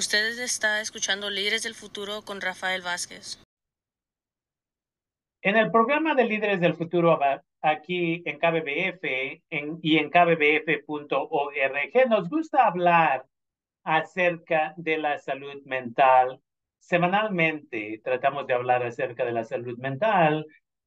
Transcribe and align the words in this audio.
Ustedes 0.00 0.38
está 0.38 0.80
escuchando 0.80 1.28
Líderes 1.28 1.62
del 1.62 1.74
Futuro 1.74 2.22
con 2.22 2.40
Rafael 2.40 2.80
Vázquez. 2.80 3.38
En 5.42 5.58
el 5.58 5.70
programa 5.70 6.14
de 6.14 6.24
Líderes 6.24 6.58
del 6.58 6.72
Futuro 6.72 7.20
aquí 7.60 8.22
en 8.24 8.38
KBBF 8.38 9.04
y 9.82 9.98
en 9.98 10.08
kbbf.org 10.08 12.08
nos 12.08 12.30
gusta 12.30 12.66
hablar 12.66 13.26
acerca 13.84 14.72
de 14.78 14.96
la 14.96 15.18
salud 15.18 15.62
mental. 15.66 16.40
Semanalmente 16.78 18.00
tratamos 18.02 18.46
de 18.46 18.54
hablar 18.54 18.82
acerca 18.82 19.26
de 19.26 19.32
la 19.32 19.44
salud 19.44 19.76
mental 19.76 20.46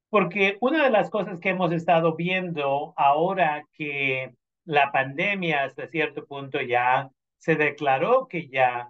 porque 0.09 0.57
una 0.59 0.85
de 0.85 0.89
las 0.89 1.11
cosas 1.11 1.39
que 1.39 1.49
hemos 1.49 1.71
estado 1.71 2.15
viendo 2.15 2.95
ahora 2.97 3.63
que 3.73 4.33
la 4.65 4.91
pandemia 4.91 5.65
hasta 5.65 5.85
cierto 5.85 6.25
punto 6.25 6.59
ya 6.61 7.11
se 7.37 7.55
declaró 7.55 8.27
que 8.27 8.47
ya 8.47 8.89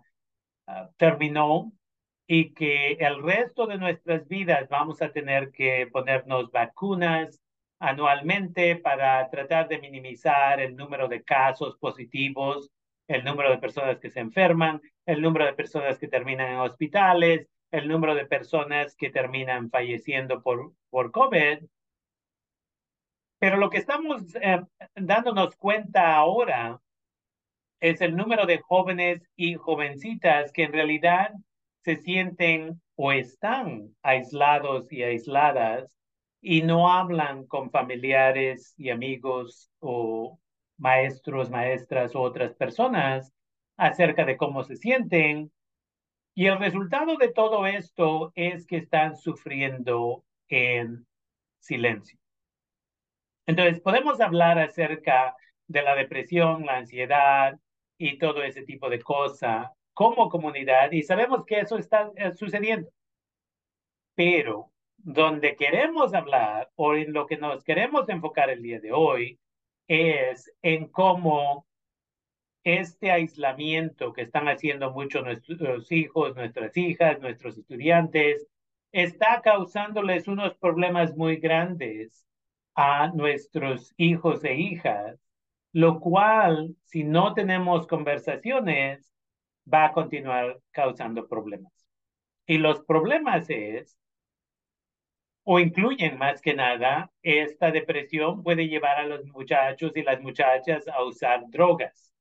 ah, 0.67 0.89
terminó 0.97 1.71
y 2.27 2.53
que 2.53 2.93
el 2.93 3.21
resto 3.21 3.67
de 3.67 3.77
nuestras 3.77 4.27
vidas 4.27 4.69
vamos 4.69 5.01
a 5.01 5.11
tener 5.11 5.51
que 5.51 5.87
ponernos 5.91 6.51
vacunas 6.51 7.41
anualmente 7.79 8.77
para 8.77 9.29
tratar 9.29 9.67
de 9.67 9.79
minimizar 9.79 10.61
el 10.61 10.75
número 10.75 11.07
de 11.09 11.23
casos 11.23 11.77
positivos, 11.77 12.71
el 13.07 13.25
número 13.25 13.51
de 13.51 13.57
personas 13.57 13.99
que 13.99 14.09
se 14.09 14.21
enferman, 14.21 14.81
el 15.05 15.21
número 15.21 15.45
de 15.45 15.53
personas 15.53 15.99
que 15.99 16.07
terminan 16.07 16.53
en 16.53 16.59
hospitales, 16.59 17.49
el 17.71 17.87
número 17.87 18.15
de 18.15 18.25
personas 18.25 18.95
que 18.95 19.09
terminan 19.09 19.69
falleciendo 19.69 20.41
por, 20.41 20.73
por 20.89 21.11
COVID. 21.11 21.59
Pero 23.39 23.57
lo 23.57 23.69
que 23.69 23.79
estamos 23.79 24.23
eh, 24.35 24.61
dándonos 24.95 25.55
cuenta 25.57 26.15
ahora 26.15 26.79
es 27.83 27.99
el 27.99 28.15
número 28.15 28.45
de 28.45 28.59
jóvenes 28.59 29.29
y 29.35 29.55
jovencitas 29.55 30.53
que 30.53 30.63
en 30.63 30.71
realidad 30.71 31.33
se 31.83 31.97
sienten 31.97 32.81
o 32.95 33.11
están 33.11 33.93
aislados 34.01 34.89
y 34.89 35.03
aisladas 35.03 35.93
y 36.39 36.61
no 36.61 36.89
hablan 36.89 37.45
con 37.45 37.71
familiares 37.71 38.73
y 38.77 38.89
amigos 38.89 39.69
o 39.79 40.39
maestros, 40.77 41.49
maestras 41.49 42.15
u 42.15 42.19
otras 42.19 42.53
personas 42.55 43.33
acerca 43.75 44.23
de 44.23 44.37
cómo 44.37 44.63
se 44.63 44.77
sienten. 44.77 45.51
Y 46.35 46.45
el 46.45 46.59
resultado 46.59 47.17
de 47.17 47.33
todo 47.33 47.67
esto 47.67 48.31
es 48.35 48.65
que 48.65 48.77
están 48.77 49.17
sufriendo 49.17 50.23
en 50.47 51.05
silencio. 51.59 52.17
Entonces, 53.45 53.81
podemos 53.81 54.21
hablar 54.21 54.57
acerca 54.57 55.35
de 55.67 55.81
la 55.81 55.95
depresión, 55.95 56.65
la 56.65 56.77
ansiedad 56.77 57.59
y 57.97 58.17
todo 58.17 58.43
ese 58.43 58.63
tipo 58.63 58.89
de 58.89 59.01
cosas 59.01 59.69
como 59.93 60.29
comunidad 60.29 60.91
y 60.91 61.03
sabemos 61.03 61.45
que 61.45 61.59
eso 61.59 61.77
está 61.77 62.11
eh, 62.15 62.33
sucediendo. 62.33 62.89
Pero 64.15 64.71
donde 64.97 65.55
queremos 65.55 66.13
hablar 66.13 66.71
o 66.75 66.95
en 66.95 67.13
lo 67.13 67.25
que 67.27 67.37
nos 67.37 67.63
queremos 67.63 68.07
enfocar 68.09 68.49
el 68.49 68.61
día 68.61 68.79
de 68.79 68.91
hoy 68.91 69.39
es 69.87 70.51
en 70.61 70.87
cómo 70.87 71.67
este 72.63 73.11
aislamiento 73.11 74.13
que 74.13 74.21
están 74.21 74.47
haciendo 74.47 74.91
muchos 74.91 75.23
nuestros 75.23 75.91
hijos, 75.91 76.35
nuestras 76.35 76.75
hijas, 76.77 77.19
nuestros 77.19 77.57
estudiantes, 77.57 78.47
está 78.91 79.41
causándoles 79.41 80.27
unos 80.27 80.55
problemas 80.55 81.15
muy 81.17 81.37
grandes 81.37 82.25
a 82.75 83.09
nuestros 83.09 83.93
hijos 83.97 84.43
e 84.43 84.55
hijas, 84.55 85.19
lo 85.73 85.99
cual, 85.99 86.75
si 86.85 87.03
no 87.03 87.33
tenemos 87.33 87.87
conversaciones, 87.87 89.11
va 89.71 89.85
a 89.85 89.93
continuar 89.93 90.59
causando 90.71 91.27
problemas. 91.27 91.73
Y 92.45 92.59
los 92.59 92.81
problemas 92.81 93.49
es, 93.49 93.97
o 95.43 95.59
incluyen 95.59 96.17
más 96.17 96.41
que 96.41 96.53
nada, 96.53 97.11
esta 97.23 97.71
depresión 97.71 98.43
puede 98.43 98.67
llevar 98.67 98.97
a 98.97 99.05
los 99.05 99.25
muchachos 99.25 99.91
y 99.95 100.03
las 100.03 100.21
muchachas 100.21 100.87
a 100.87 101.03
usar 101.03 101.43
drogas, 101.49 102.13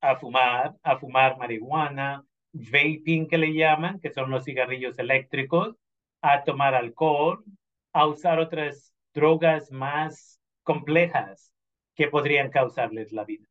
a 0.00 0.16
fumar, 0.16 0.74
a 0.82 0.96
fumar 0.98 1.36
marihuana, 1.36 2.24
vaping 2.52 3.28
que 3.28 3.38
le 3.38 3.52
llaman, 3.52 4.00
que 4.00 4.12
son 4.12 4.30
los 4.30 4.44
cigarrillos 4.44 4.98
eléctricos, 4.98 5.76
a 6.22 6.42
tomar 6.44 6.74
alcohol, 6.74 7.44
a 7.92 8.06
usar 8.06 8.38
otras 8.38 8.94
drogas 9.12 9.70
más 9.70 10.40
complejas 10.62 11.53
que 11.94 12.08
podrían 12.08 12.50
causarles 12.50 13.12
la 13.12 13.24
vida. 13.24 13.46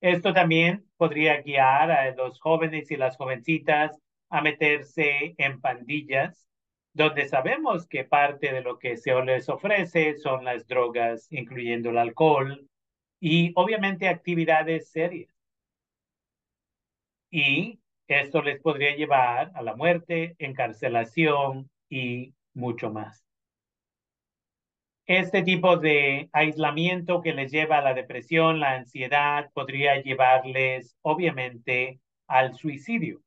Esto 0.00 0.32
también 0.32 0.84
podría 0.96 1.40
guiar 1.42 1.90
a 1.90 2.14
los 2.14 2.40
jóvenes 2.40 2.90
y 2.90 2.96
las 2.96 3.16
jovencitas 3.16 3.98
a 4.30 4.42
meterse 4.42 5.34
en 5.38 5.60
pandillas, 5.60 6.48
donde 6.92 7.28
sabemos 7.28 7.86
que 7.86 8.04
parte 8.04 8.52
de 8.52 8.62
lo 8.62 8.78
que 8.78 8.96
se 8.96 9.14
les 9.22 9.48
ofrece 9.48 10.16
son 10.16 10.44
las 10.44 10.66
drogas, 10.66 11.30
incluyendo 11.30 11.90
el 11.90 11.98
alcohol 11.98 12.68
y 13.20 13.52
obviamente 13.54 14.08
actividades 14.08 14.90
serias. 14.90 15.32
Y 17.30 17.80
esto 18.08 18.42
les 18.42 18.60
podría 18.60 18.94
llevar 18.96 19.52
a 19.54 19.62
la 19.62 19.74
muerte, 19.76 20.34
encarcelación 20.38 21.70
y 21.88 22.34
mucho 22.54 22.90
más 22.90 23.21
este 25.06 25.42
tipo 25.42 25.76
de 25.76 26.28
aislamiento 26.32 27.20
que 27.22 27.32
les 27.34 27.50
lleva 27.50 27.78
a 27.78 27.82
la 27.82 27.94
depresión, 27.94 28.60
la 28.60 28.74
ansiedad, 28.74 29.50
podría 29.52 30.00
llevarles 30.00 30.96
obviamente 31.02 32.00
al 32.26 32.54
suicidio. 32.54 33.22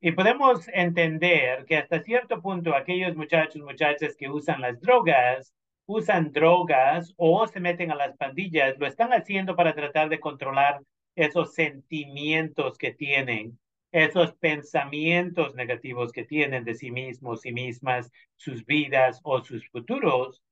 Y 0.00 0.12
podemos 0.12 0.68
entender 0.68 1.64
que 1.66 1.78
hasta 1.78 2.00
cierto 2.00 2.42
punto 2.42 2.74
aquellos 2.74 3.16
muchachos, 3.16 3.62
muchachas 3.62 4.16
que 4.16 4.28
usan 4.28 4.60
las 4.60 4.80
drogas, 4.80 5.54
usan 5.86 6.32
drogas 6.32 7.14
o 7.16 7.46
se 7.46 7.60
meten 7.60 7.90
a 7.90 7.94
las 7.94 8.16
pandillas, 8.16 8.78
lo 8.78 8.86
están 8.86 9.12
haciendo 9.12 9.56
para 9.56 9.74
tratar 9.74 10.08
de 10.08 10.20
controlar 10.20 10.80
esos 11.14 11.54
sentimientos 11.54 12.76
que 12.78 12.92
tienen, 12.92 13.58
esos 13.92 14.34
pensamientos 14.34 15.54
negativos 15.54 16.12
que 16.12 16.24
tienen 16.24 16.64
de 16.64 16.74
sí 16.74 16.90
mismos 16.90 17.46
y 17.46 17.52
mismas, 17.52 18.10
sus 18.36 18.66
vidas 18.66 19.20
o 19.22 19.42
sus 19.42 19.68
futuros, 19.68 20.42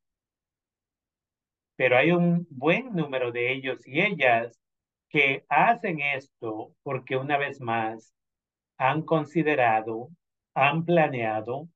pero 1.82 1.96
hay 1.96 2.12
un 2.12 2.46
buen 2.48 2.94
número 2.94 3.32
de 3.32 3.52
ellos 3.52 3.84
y 3.88 4.00
ellas 4.00 4.56
que 5.08 5.44
hacen 5.48 5.98
esto 5.98 6.72
porque 6.84 7.16
una 7.16 7.36
vez 7.36 7.60
más 7.60 8.14
han 8.78 9.02
considerado, 9.02 10.08
han 10.54 10.84
planeado 10.84 11.68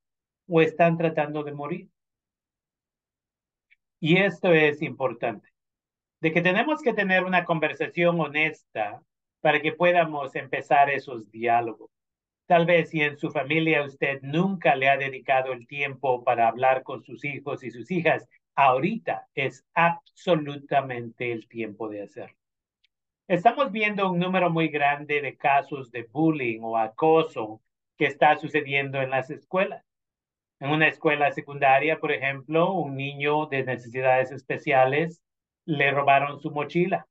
o 0.47 0.61
están 0.61 0.97
tratando 0.97 1.43
de 1.43 1.53
morir. 1.53 1.89
Y 3.99 4.19
esto 4.19 4.53
es 4.53 4.81
importante, 4.81 5.49
de 6.21 6.33
que 6.33 6.41
tenemos 6.41 6.83
que 6.83 6.95
tener 6.95 7.25
una 7.25 7.45
conversación 7.45 8.21
honesta 8.21 9.03
para 9.41 9.61
que 9.61 9.73
podamos 9.73 10.37
empezar 10.37 10.89
esos 10.89 11.29
diálogos. 11.33 11.91
Tal 12.47 12.65
vez 12.65 12.91
si 12.91 13.01
en 13.01 13.19
su 13.19 13.33
familia 13.33 13.83
usted 13.83 14.21
nunca 14.23 14.77
le 14.77 14.89
ha 14.89 14.97
dedicado 14.97 15.53
el 15.53 15.67
tiempo 15.67 16.23
para 16.23 16.47
hablar 16.47 16.85
con 16.85 17.03
sus 17.03 17.25
hijos 17.25 17.65
y 17.65 17.73
sus 17.73 17.91
hijas, 17.91 18.29
ahorita 18.57 19.29
es 19.35 19.65
absolutamente 19.75 21.31
el 21.31 21.47
tiempo 21.47 21.89
de 21.89 22.03
hacerlo. 22.03 22.37
Estamos 23.29 23.71
viendo 23.71 24.11
un 24.11 24.19
número 24.19 24.51
muy 24.51 24.69
grande 24.69 25.21
de 25.21 25.37
casos 25.37 25.91
de 25.91 26.05
bullying 26.05 26.61
o 26.63 26.79
acoso 26.79 27.61
que 27.97 28.07
está 28.07 28.37
sucediendo 28.37 29.01
en 29.03 29.11
las 29.11 29.31
escuelas. 29.31 29.85
En 30.59 30.71
una 30.71 30.89
escuela 30.89 31.31
secundaria, 31.33 31.99
por 32.01 32.13
ejemplo, 32.13 32.73
un 32.73 32.97
niño 32.97 33.47
de 33.47 33.65
necesidades 33.65 34.33
especiales 34.33 35.23
le 35.67 35.91
robaron 35.91 36.41
su 36.41 36.51
mochila 36.51 37.07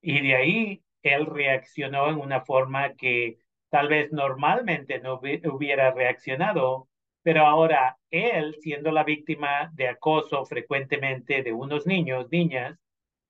y 0.00 0.20
de 0.22 0.36
ahí 0.36 0.82
él 1.02 1.26
reaccionó 1.26 2.08
en 2.08 2.16
una 2.16 2.40
forma 2.40 2.94
que 2.94 3.38
tal 3.68 3.88
vez 3.88 4.12
normalmente 4.12 5.00
no 5.00 5.20
hubiera 5.20 5.90
reaccionado 5.92 6.88
pero 7.26 7.44
ahora 7.44 7.98
él, 8.10 8.56
siendo 8.60 8.92
la 8.92 9.04
víctima 9.04 9.70
de 9.74 9.88
acoso 9.88 10.44
frecuentemente 10.44 11.42
de 11.42 11.52
unos 11.52 11.86
niños, 11.86 12.28
niñas, 12.30 12.78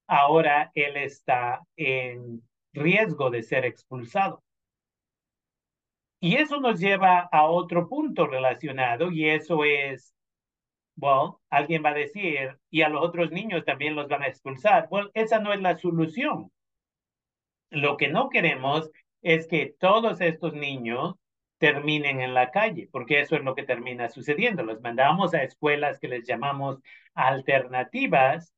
ahora 0.06 0.70
él 0.74 0.96
está 0.96 1.62
en 1.76 2.42
riesgo 2.72 3.30
de 3.30 3.42
ser 3.42 3.64
expulsado. 3.64 4.42
Y 6.20 6.36
eso 6.36 6.60
nos 6.60 6.80
lleva 6.80 7.28
a 7.30 7.46
otro 7.46 7.88
punto 7.88 8.26
relacionado 8.26 9.10
y 9.12 9.28
eso 9.28 9.64
es, 9.64 10.14
bueno, 10.94 11.40
alguien 11.50 11.84
va 11.84 11.90
a 11.90 11.94
decir, 11.94 12.58
y 12.70 12.82
a 12.82 12.88
los 12.88 13.04
otros 13.04 13.30
niños 13.30 13.64
también 13.64 13.94
los 13.94 14.08
van 14.08 14.22
a 14.22 14.28
expulsar. 14.28 14.88
Bueno, 14.88 15.10
esa 15.14 15.40
no 15.40 15.52
es 15.52 15.60
la 15.60 15.76
solución. 15.76 16.50
Lo 17.70 17.96
que 17.96 18.08
no 18.08 18.28
queremos 18.30 18.90
es 19.22 19.46
que 19.46 19.74
todos 19.78 20.20
estos 20.20 20.54
niños 20.54 21.16
terminen 21.58 22.20
en 22.20 22.34
la 22.34 22.50
calle, 22.50 22.88
porque 22.92 23.20
eso 23.20 23.36
es 23.36 23.42
lo 23.44 23.54
que 23.54 23.62
termina 23.64 24.08
sucediendo. 24.08 24.62
Los 24.62 24.80
mandamos 24.82 25.34
a 25.34 25.42
escuelas 25.42 25.98
que 25.98 26.08
les 26.08 26.26
llamamos 26.26 26.80
alternativas, 27.14 28.52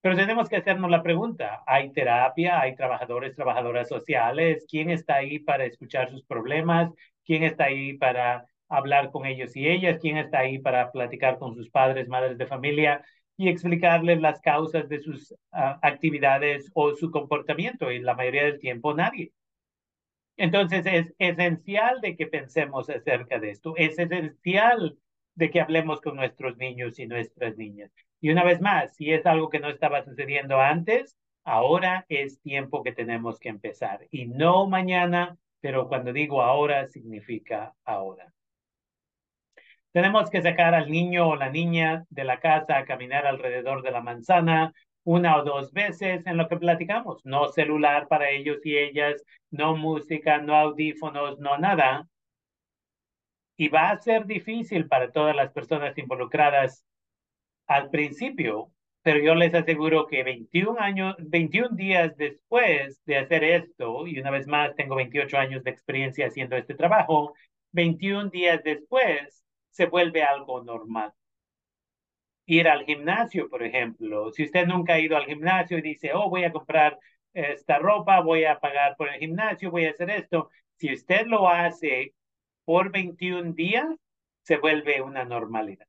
Pero 0.00 0.16
tenemos 0.16 0.48
que 0.48 0.56
hacernos 0.56 0.90
la 0.90 1.02
pregunta, 1.02 1.62
¿hay 1.66 1.90
terapia? 1.92 2.60
¿Hay 2.60 2.76
trabajadores, 2.76 3.34
trabajadoras 3.34 3.88
sociales? 3.88 4.66
¿Quién 4.68 4.90
está 4.90 5.14
ahí 5.16 5.38
para 5.38 5.64
escuchar 5.64 6.10
sus 6.10 6.24
problemas? 6.24 6.92
¿Quién 7.24 7.42
está 7.42 7.64
ahí 7.64 7.94
para 7.94 8.44
hablar 8.68 9.10
con 9.10 9.24
ellos 9.24 9.56
y 9.56 9.66
ellas? 9.66 9.98
¿Quién 10.00 10.18
está 10.18 10.40
ahí 10.40 10.58
para 10.58 10.92
platicar 10.92 11.38
con 11.38 11.54
sus 11.54 11.70
padres, 11.70 12.06
madres 12.08 12.36
de 12.36 12.46
familia 12.46 13.02
y 13.38 13.48
explicarles 13.48 14.20
las 14.20 14.40
causas 14.40 14.88
de 14.90 15.00
sus 15.00 15.32
uh, 15.32 15.36
actividades 15.82 16.70
o 16.74 16.94
su 16.94 17.10
comportamiento? 17.10 17.90
Y 17.90 18.00
la 18.00 18.14
mayoría 18.14 18.44
del 18.44 18.58
tiempo 18.60 18.92
nadie. 18.94 19.32
Entonces 20.36 20.84
es 20.86 21.14
esencial 21.18 22.00
de 22.00 22.16
que 22.16 22.26
pensemos 22.26 22.90
acerca 22.90 23.38
de 23.38 23.50
esto. 23.50 23.74
Es 23.76 23.98
esencial 23.98 24.98
de 25.34 25.50
que 25.50 25.60
hablemos 25.60 26.00
con 26.00 26.16
nuestros 26.16 26.56
niños 26.56 26.98
y 26.98 27.06
nuestras 27.06 27.56
niñas. 27.56 27.92
Y 28.20 28.30
una 28.30 28.44
vez 28.44 28.60
más, 28.60 28.96
si 28.96 29.12
es 29.12 29.26
algo 29.26 29.48
que 29.50 29.60
no 29.60 29.68
estaba 29.68 30.04
sucediendo 30.04 30.60
antes, 30.60 31.16
ahora 31.44 32.06
es 32.08 32.40
tiempo 32.40 32.82
que 32.82 32.92
tenemos 32.92 33.38
que 33.38 33.48
empezar. 33.48 34.06
Y 34.10 34.26
no 34.26 34.66
mañana, 34.66 35.36
pero 35.60 35.88
cuando 35.88 36.12
digo 36.12 36.42
ahora, 36.42 36.86
significa 36.88 37.74
ahora. 37.84 38.32
Tenemos 39.92 40.28
que 40.30 40.42
sacar 40.42 40.74
al 40.74 40.90
niño 40.90 41.28
o 41.28 41.36
la 41.36 41.50
niña 41.50 42.04
de 42.10 42.24
la 42.24 42.40
casa 42.40 42.78
a 42.78 42.84
caminar 42.84 43.26
alrededor 43.26 43.82
de 43.82 43.92
la 43.92 44.00
manzana 44.00 44.72
una 45.04 45.36
o 45.38 45.44
dos 45.44 45.72
veces 45.72 46.26
en 46.26 46.36
lo 46.36 46.48
que 46.48 46.56
platicamos. 46.56 47.24
No 47.24 47.48
celular 47.48 48.08
para 48.08 48.30
ellos 48.30 48.58
y 48.64 48.76
ellas, 48.76 49.22
no 49.50 49.76
música, 49.76 50.38
no 50.38 50.56
audífonos, 50.56 51.38
no 51.38 51.58
nada. 51.58 52.08
Y 53.56 53.68
va 53.68 53.90
a 53.90 53.98
ser 54.00 54.26
difícil 54.26 54.88
para 54.88 55.12
todas 55.12 55.36
las 55.36 55.52
personas 55.52 55.96
involucradas 55.98 56.84
al 57.66 57.90
principio, 57.90 58.70
pero 59.02 59.20
yo 59.20 59.34
les 59.34 59.54
aseguro 59.54 60.06
que 60.06 60.22
21 60.24 60.80
años, 60.80 61.14
21 61.18 61.76
días 61.76 62.16
después 62.16 63.00
de 63.04 63.18
hacer 63.18 63.44
esto, 63.44 64.06
y 64.06 64.18
una 64.18 64.30
vez 64.30 64.46
más 64.46 64.74
tengo 64.76 64.96
28 64.96 65.38
años 65.38 65.62
de 65.64 65.70
experiencia 65.70 66.26
haciendo 66.26 66.56
este 66.56 66.74
trabajo, 66.74 67.34
21 67.72 68.30
días 68.30 68.62
después 68.64 69.44
se 69.70 69.86
vuelve 69.86 70.22
algo 70.22 70.62
normal. 70.62 71.12
Ir 72.46 72.68
al 72.68 72.84
gimnasio, 72.84 73.48
por 73.48 73.62
ejemplo, 73.62 74.30
si 74.32 74.44
usted 74.44 74.66
nunca 74.66 74.94
ha 74.94 75.00
ido 75.00 75.16
al 75.16 75.24
gimnasio 75.26 75.78
y 75.78 75.82
dice, 75.82 76.12
oh, 76.12 76.28
voy 76.28 76.44
a 76.44 76.52
comprar 76.52 76.98
esta 77.32 77.78
ropa, 77.78 78.20
voy 78.20 78.44
a 78.44 78.60
pagar 78.60 78.96
por 78.96 79.08
el 79.08 79.18
gimnasio, 79.18 79.70
voy 79.70 79.86
a 79.86 79.90
hacer 79.90 80.10
esto, 80.10 80.50
si 80.76 80.92
usted 80.92 81.26
lo 81.26 81.48
hace 81.48 82.14
por 82.64 82.90
21 82.92 83.52
días, 83.54 83.86
se 84.42 84.58
vuelve 84.58 85.00
una 85.02 85.24
normalidad. 85.24 85.86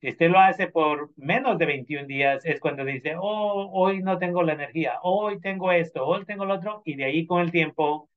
Si 0.00 0.10
usted 0.10 0.30
lo 0.30 0.38
hace 0.38 0.68
por 0.68 1.10
menos 1.16 1.58
de 1.58 1.66
21 1.66 2.06
días, 2.06 2.44
es 2.44 2.60
cuando 2.60 2.84
dice, 2.84 3.16
oh, 3.18 3.70
hoy 3.72 4.00
no 4.02 4.18
tengo 4.18 4.42
la 4.42 4.52
energía, 4.52 4.98
hoy 5.02 5.40
tengo 5.40 5.72
esto, 5.72 6.06
hoy 6.06 6.24
tengo 6.24 6.44
lo 6.44 6.54
otro, 6.54 6.82
y 6.84 6.94
de 6.94 7.04
ahí 7.04 7.26
con 7.26 7.40
el 7.42 7.50
tiempo 7.50 8.08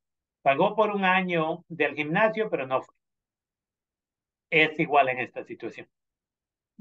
pagó 0.43 0.75
por 0.75 0.91
un 0.91 1.05
año 1.05 1.65
del 1.69 1.95
gimnasio, 1.95 2.49
pero 2.49 2.67
no 2.67 2.81
fue. 2.81 2.95
Es 4.51 4.79
igual 4.79 5.09
en 5.09 5.19
esta 5.19 5.43
situación. 5.43 5.87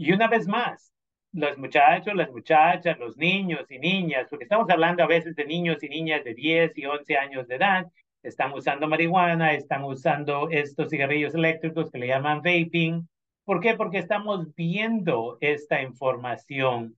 Y 0.00 0.12
una 0.12 0.29
vez 0.29 0.49
más, 0.49 0.94
los 1.31 1.58
muchachos, 1.58 2.14
las 2.14 2.31
muchachas, 2.31 2.99
los 2.99 3.19
niños 3.19 3.70
y 3.70 3.79
niñas, 3.79 4.26
porque 4.31 4.44
estamos 4.44 4.70
hablando 4.70 5.02
a 5.02 5.06
veces 5.06 5.37
de 5.37 5.44
niños 5.44 5.82
y 5.82 5.91
niñas 5.91 6.25
de 6.25 6.32
10 6.32 6.79
y 6.79 6.87
11 6.87 7.17
años 7.19 7.47
de 7.47 7.56
edad, 7.56 7.87
están 8.23 8.55
usando 8.55 8.88
marihuana, 8.88 9.52
están 9.52 9.85
usando 9.85 10.49
estos 10.49 10.88
cigarrillos 10.88 11.35
eléctricos 11.35 11.91
que 11.91 11.99
le 11.99 12.06
llaman 12.06 12.38
vaping. 12.38 13.06
¿Por 13.44 13.61
qué? 13.61 13.75
Porque 13.75 13.99
estamos 13.99 14.55
viendo 14.55 15.37
esta 15.43 15.82
información 15.82 16.97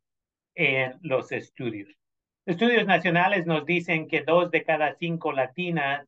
en 0.55 0.95
los 1.03 1.33
estudios. 1.33 1.89
Estudios 2.47 2.87
nacionales 2.87 3.47
nos 3.47 3.67
dicen 3.67 4.07
que 4.07 4.23
dos 4.23 4.49
de 4.53 4.63
cada 4.63 4.95
cinco 4.95 5.33
latinas 5.33 6.07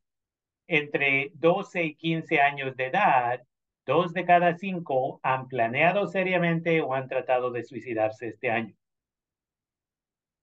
entre 0.65 1.31
12 1.33 1.83
y 1.83 1.95
15 1.95 2.39
años 2.39 2.73
de 2.77 2.85
edad, 2.85 3.41
dos 3.85 4.13
de 4.13 4.25
cada 4.25 4.57
cinco 4.57 5.19
han 5.23 5.47
planeado 5.47 6.07
seriamente 6.07 6.81
o 6.81 6.93
han 6.93 7.07
tratado 7.07 7.51
de 7.51 7.63
suicidarse 7.63 8.27
este 8.27 8.51
año. 8.51 8.75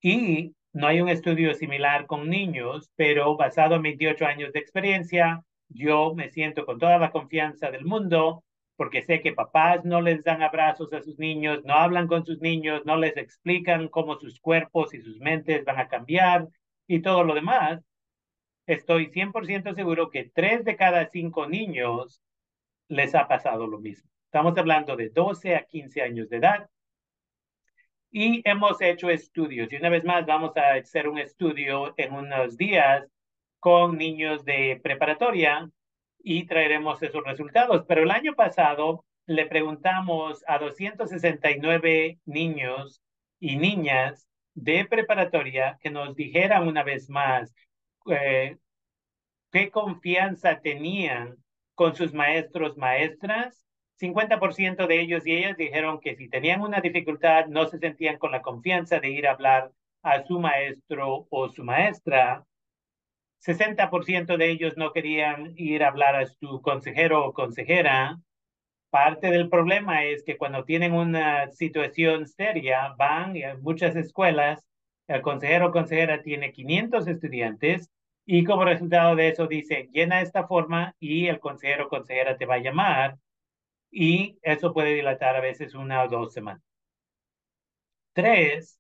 Y 0.01 0.55
no 0.73 0.87
hay 0.87 1.01
un 1.01 1.09
estudio 1.09 1.55
similar 1.55 2.07
con 2.07 2.29
niños, 2.29 2.91
pero 2.97 3.37
basado 3.37 3.77
en 3.77 3.83
28 3.83 4.27
años 4.27 4.53
de 4.53 4.61
experiencia, 4.61 5.45
yo 5.69 6.15
me 6.15 6.31
siento 6.31 6.65
con 6.67 6.79
toda 6.79 6.99
la 6.99 7.11
confianza 7.11 7.71
del 7.71 7.85
mundo 7.85 8.45
porque 8.77 9.03
sé 9.03 9.21
que 9.21 9.33
papás 9.33 9.85
no 9.85 10.01
les 10.01 10.25
dan 10.25 10.43
abrazos 10.43 10.93
a 10.93 11.03
sus 11.03 11.19
niños, 11.19 11.65
no 11.65 11.75
hablan 11.75 12.09
con 12.09 12.25
sus 12.25 12.41
niños, 12.41 12.83
no 12.85 12.97
les 12.97 13.17
explican 13.17 13.89
cómo 13.89 14.19
sus 14.19 14.41
cuerpos 14.41 14.95
y 14.95 15.01
sus 15.01 15.21
mentes 15.21 15.65
van 15.65 15.79
a 15.79 15.89
cambiar 15.89 16.49
y 16.87 17.01
todo 17.01 17.23
lo 17.23 17.35
demás. 17.35 17.81
Estoy 18.67 19.09
100% 19.11 19.75
seguro 19.75 20.11
que 20.11 20.31
tres 20.35 20.65
de 20.65 20.77
cada 20.77 21.09
cinco 21.11 21.47
niños 21.47 22.21
les 22.93 23.15
ha 23.15 23.27
pasado 23.27 23.67
lo 23.67 23.79
mismo. 23.79 24.09
Estamos 24.27 24.57
hablando 24.59 24.97
de 24.97 25.09
12 25.09 25.57
a 25.57 25.65
15 25.65 26.03
años 26.03 26.29
de 26.29 26.37
edad 26.37 26.69
y 28.11 28.43
hemos 28.49 28.81
hecho 28.83 29.09
estudios. 29.09 29.73
Y 29.73 29.77
una 29.77 29.89
vez 29.89 30.05
más 30.05 30.27
vamos 30.27 30.55
a 30.57 30.75
hacer 30.75 31.09
un 31.09 31.19
estudio 31.19 31.95
en 31.97 32.13
unos 32.13 32.57
días 32.57 33.07
con 33.61 33.97
niños 33.97 34.45
de 34.45 34.79
preparatoria 34.83 35.71
y 36.19 36.45
traeremos 36.45 37.03
esos 37.03 37.25
resultados. 37.25 37.85
Pero 37.89 38.03
el 38.03 38.11
año 38.11 38.35
pasado 38.35 39.07
le 39.27 39.47
preguntamos 39.47 40.45
a 40.47 40.59
269 40.59 42.19
niños 42.27 43.01
y 43.41 43.57
niñas 43.57 44.29
de 44.55 44.85
preparatoria 44.85 45.79
que 45.81 45.91
nos 45.91 46.15
dijeran 46.15 46.69
una 46.69 46.83
vez 46.83 47.09
más 47.09 47.55
eh, 48.11 48.59
qué 49.51 49.71
confianza 49.71 50.61
tenían 50.61 51.42
con 51.75 51.95
sus 51.95 52.13
maestros, 52.13 52.77
maestras 52.77 53.63
50% 54.03 54.87
de 54.87 55.01
ellos 55.01 55.27
y 55.27 55.33
ellas 55.33 55.57
dijeron 55.57 56.01
que 56.01 56.17
si 56.17 56.29
tenían 56.29 56.61
una 56.61 56.81
dificultad 56.81 57.47
no 57.47 57.69
se 57.69 57.79
sentían 57.79 58.19
con 58.19 58.33
la 58.33 58.43
confianza 58.43 58.99
de 58.99 59.11
ir 59.11 59.29
a 59.29 59.33
hablar 59.33 59.71
a 60.03 60.25
su 60.25 60.41
maestro 60.41 61.27
o 61.31 61.49
su 61.49 61.63
maestra. 61.63 62.45
60% 63.45 64.37
de 64.37 64.51
ellos 64.51 64.77
no 64.77 64.93
querían 64.93 65.53
ir 65.57 65.85
a 65.85 65.89
hablar 65.89 66.17
a 66.17 66.27
su 66.27 66.61
consejero 66.63 67.25
o 67.25 67.33
consejera. 67.33 68.19
Parte 68.91 69.31
del 69.31 69.49
problema 69.49 70.05
es 70.05 70.23
que 70.25 70.37
cuando 70.37 70.65
tienen 70.65 70.93
una 70.93 71.51
situación 71.53 72.27
seria, 72.27 72.95
van 72.99 73.37
a 73.43 73.55
muchas 73.55 73.97
escuelas, 73.97 74.67
el 75.07 75.23
consejero 75.23 75.69
o 75.69 75.73
consejera 75.73 76.23
tiene 76.23 76.53
500 76.53 77.07
estudiantes 77.07 77.91
y 78.25 78.45
como 78.45 78.65
resultado 78.65 79.17
de 79.17 79.29
eso 79.29 79.47
dice, 79.47 79.89
llena 79.93 80.21
esta 80.21 80.47
forma 80.47 80.95
y 81.01 81.27
el 81.27 81.41
consejero 81.41 81.87
o 81.87 81.89
consejera 81.89 82.37
te 82.37 82.47
va 82.47 82.55
a 82.57 82.59
llamar 82.59 83.19
y 83.91 84.39
eso 84.43 84.73
puede 84.73 84.95
dilatar 84.95 85.37
a 85.37 85.41
veces 85.41 85.75
una 85.75 86.03
o 86.05 86.09
dos 86.09 86.33
semanas. 86.33 86.63
Tres, 88.15 88.79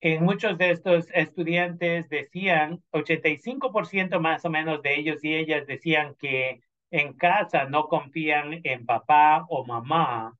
en 0.00 0.24
muchos 0.24 0.58
de 0.58 0.70
estos 0.70 1.08
estudiantes 1.12 2.08
decían, 2.08 2.82
85% 2.92 4.20
más 4.20 4.44
o 4.44 4.50
menos 4.50 4.82
de 4.82 4.98
ellos 4.98 5.22
y 5.24 5.34
ellas 5.34 5.66
decían 5.66 6.14
que 6.16 6.60
en 6.90 7.12
casa 7.14 7.64
no 7.64 7.86
confían 7.88 8.60
en 8.64 8.86
papá 8.86 9.46
o 9.48 9.64
mamá 9.64 10.36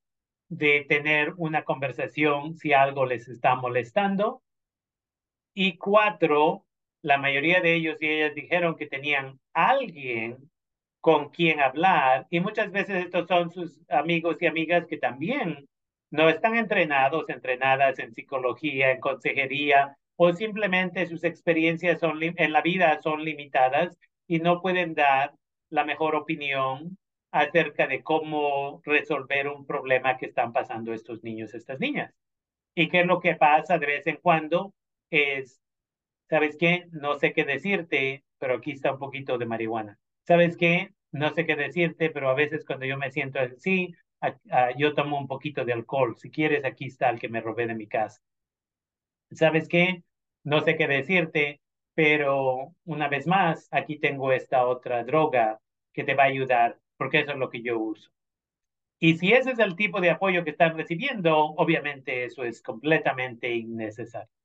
de 0.49 0.85
tener 0.89 1.35
una 1.37 1.65
conversación 1.65 2.57
si 2.57 2.73
algo 2.73 3.07
les 3.07 3.29
está 3.29 3.55
molestando. 3.55 4.43
Y 5.55 5.77
cuatro, 5.77 6.65
la 7.02 7.19
mayoría 7.19 7.61
de 7.61 7.75
ellos 7.75 8.00
y 8.00 8.09
ellas 8.09 8.35
dijeron 8.35 8.76
que 8.76 8.87
tenían 8.87 9.38
alguien 9.52 10.50
con 11.00 11.30
quien 11.30 11.61
hablar 11.61 12.26
y 12.30 12.40
muchas 12.40 12.71
veces 12.71 13.07
estos 13.07 13.26
son 13.26 13.50
sus 13.50 13.80
amigos 13.88 14.37
y 14.40 14.47
amigas 14.47 14.87
que 14.87 14.99
también 14.99 15.66
no 16.11 16.28
están 16.28 16.57
entrenados, 16.57 17.28
entrenadas 17.28 17.99
en 17.99 18.12
psicología, 18.12 18.90
en 18.90 19.00
consejería 19.00 19.97
o 20.16 20.33
simplemente 20.33 21.07
sus 21.07 21.25
experiencias 21.25 22.00
son 22.00 22.19
en 22.23 22.52
la 22.52 22.61
vida 22.61 23.00
son 23.02 23.25
limitadas 23.25 23.97
y 24.26 24.38
no 24.40 24.61
pueden 24.61 24.95
dar 24.95 25.33
la 25.71 25.85
mejor 25.85 26.14
opinión 26.14 26.99
acerca 27.33 27.87
de 27.87 28.02
cómo 28.02 28.80
resolver 28.85 29.49
un 29.49 29.64
problema 29.66 30.16
que 30.16 30.26
están 30.26 30.52
pasando 30.52 30.92
estos 30.92 31.23
niños, 31.23 31.54
estas 31.54 31.78
niñas. 31.78 32.12
Y 32.75 32.88
qué 32.88 33.00
es 33.00 33.07
lo 33.07 33.21
que 33.21 33.37
pasa 33.37 33.78
de 33.78 33.87
vez 33.87 34.07
en 34.07 34.16
cuando 34.16 34.75
es, 35.11 35.61
¿sabes 36.31 36.57
qué? 36.59 36.87
No 36.93 37.19
sé 37.19 37.35
qué 37.35 37.45
decirte, 37.45 38.25
pero 38.39 38.55
aquí 38.55 38.71
está 38.73 38.93
un 38.93 38.99
poquito 38.99 39.37
de 39.37 39.45
marihuana. 39.47 39.99
¿sabes 40.31 40.57
qué? 40.57 40.93
No 41.11 41.35
sé 41.35 41.45
qué 41.45 41.57
decirte, 41.57 42.09
pero 42.11 42.31
a 42.31 42.35
veces 42.35 42.65
cuando 42.65 42.87
yo 42.87 42.97
me 42.97 43.11
siento 43.11 43.41
así, 43.41 43.95
yo 44.79 44.95
tomo 44.95 45.19
un 45.19 45.27
poquito 45.27 45.65
de 45.65 45.73
alcohol. 45.73 46.17
Si 46.17 46.31
quieres, 46.31 46.65
aquí 46.65 46.87
está 46.87 47.11
el 47.11 47.19
que 47.19 47.29
me 47.29 47.41
robé 47.41 47.67
de 47.67 47.75
mi 47.75 47.89
casa. 47.89 48.21
¿Sabes 49.33 49.69
qué? 49.69 50.05
No 50.45 50.61
sé 50.61 50.77
qué 50.77 50.87
decirte, 50.87 51.61
pero 51.95 52.75
una 52.85 53.09
vez 53.09 53.27
más, 53.27 53.69
aquí 53.73 53.99
tengo 53.99 54.33
esta 54.33 54.67
otra 54.67 55.03
droga 55.03 55.61
que 55.93 56.05
te 56.05 56.15
va 56.15 56.25
a 56.25 56.27
ayudar, 56.27 56.79
porque 56.97 57.21
eso 57.21 57.33
es 57.33 57.39
lo 57.39 57.51
que 57.51 57.63
yo 57.63 57.79
uso. 57.79 58.13
Y 59.01 59.17
si 59.17 59.33
ese 59.33 59.51
es 59.51 59.59
el 59.59 59.75
tipo 59.75 60.01
de 60.01 60.11
apoyo 60.11 60.45
que 60.45 60.51
están 60.51 60.77
recibiendo, 60.77 61.37
obviamente 61.37 62.25
eso 62.25 62.45
es 62.45 62.63
completamente 62.63 63.53
innecesario. 63.53 64.39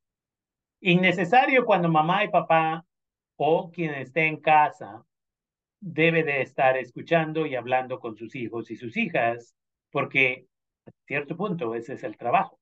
Innecesario 0.87 1.65
cuando 1.65 1.89
mamá 1.89 2.23
y 2.23 2.27
papá 2.27 2.85
o 3.37 3.71
quien 3.71 3.95
esté 3.95 4.27
en 4.27 4.37
casa 4.37 5.03
debe 5.79 6.23
de 6.23 6.43
estar 6.43 6.77
escuchando 6.77 7.47
y 7.47 7.55
hablando 7.55 7.99
con 7.99 8.15
sus 8.15 8.35
hijos 8.35 8.69
y 8.69 8.75
sus 8.75 8.95
hijas, 8.95 9.55
porque 9.89 10.45
a 10.85 10.91
cierto 11.07 11.35
punto 11.35 11.73
ese 11.73 11.93
es 11.93 12.03
el 12.03 12.15
trabajo. 12.17 12.59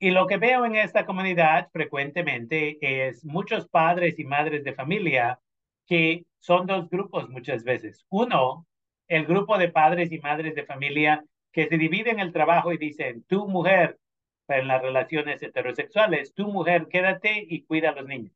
Y 0.00 0.10
lo 0.10 0.26
que 0.26 0.38
veo 0.38 0.64
en 0.64 0.74
esta 0.74 1.06
comunidad 1.06 1.68
frecuentemente 1.72 2.78
es 2.80 3.24
muchos 3.24 3.68
padres 3.68 4.18
y 4.18 4.24
madres 4.24 4.64
de 4.64 4.74
familia 4.74 5.38
que 5.86 6.24
son 6.40 6.66
dos 6.66 6.90
grupos 6.90 7.28
muchas 7.28 7.62
veces. 7.62 8.04
Uno, 8.08 8.66
el 9.06 9.24
grupo 9.24 9.56
de 9.56 9.68
padres 9.68 10.10
y 10.10 10.18
madres 10.18 10.56
de 10.56 10.66
familia 10.66 11.24
que 11.52 11.68
se 11.68 11.78
dividen 11.78 12.18
el 12.18 12.32
trabajo 12.32 12.72
y 12.72 12.76
dicen, 12.76 13.22
tú 13.28 13.46
mujer, 13.46 14.00
en 14.48 14.68
las 14.68 14.82
relaciones 14.82 15.42
heterosexuales, 15.42 16.34
tú 16.34 16.48
mujer, 16.48 16.88
quédate 16.88 17.44
y 17.48 17.62
cuida 17.62 17.90
a 17.90 17.94
los 17.94 18.06
niños. 18.06 18.32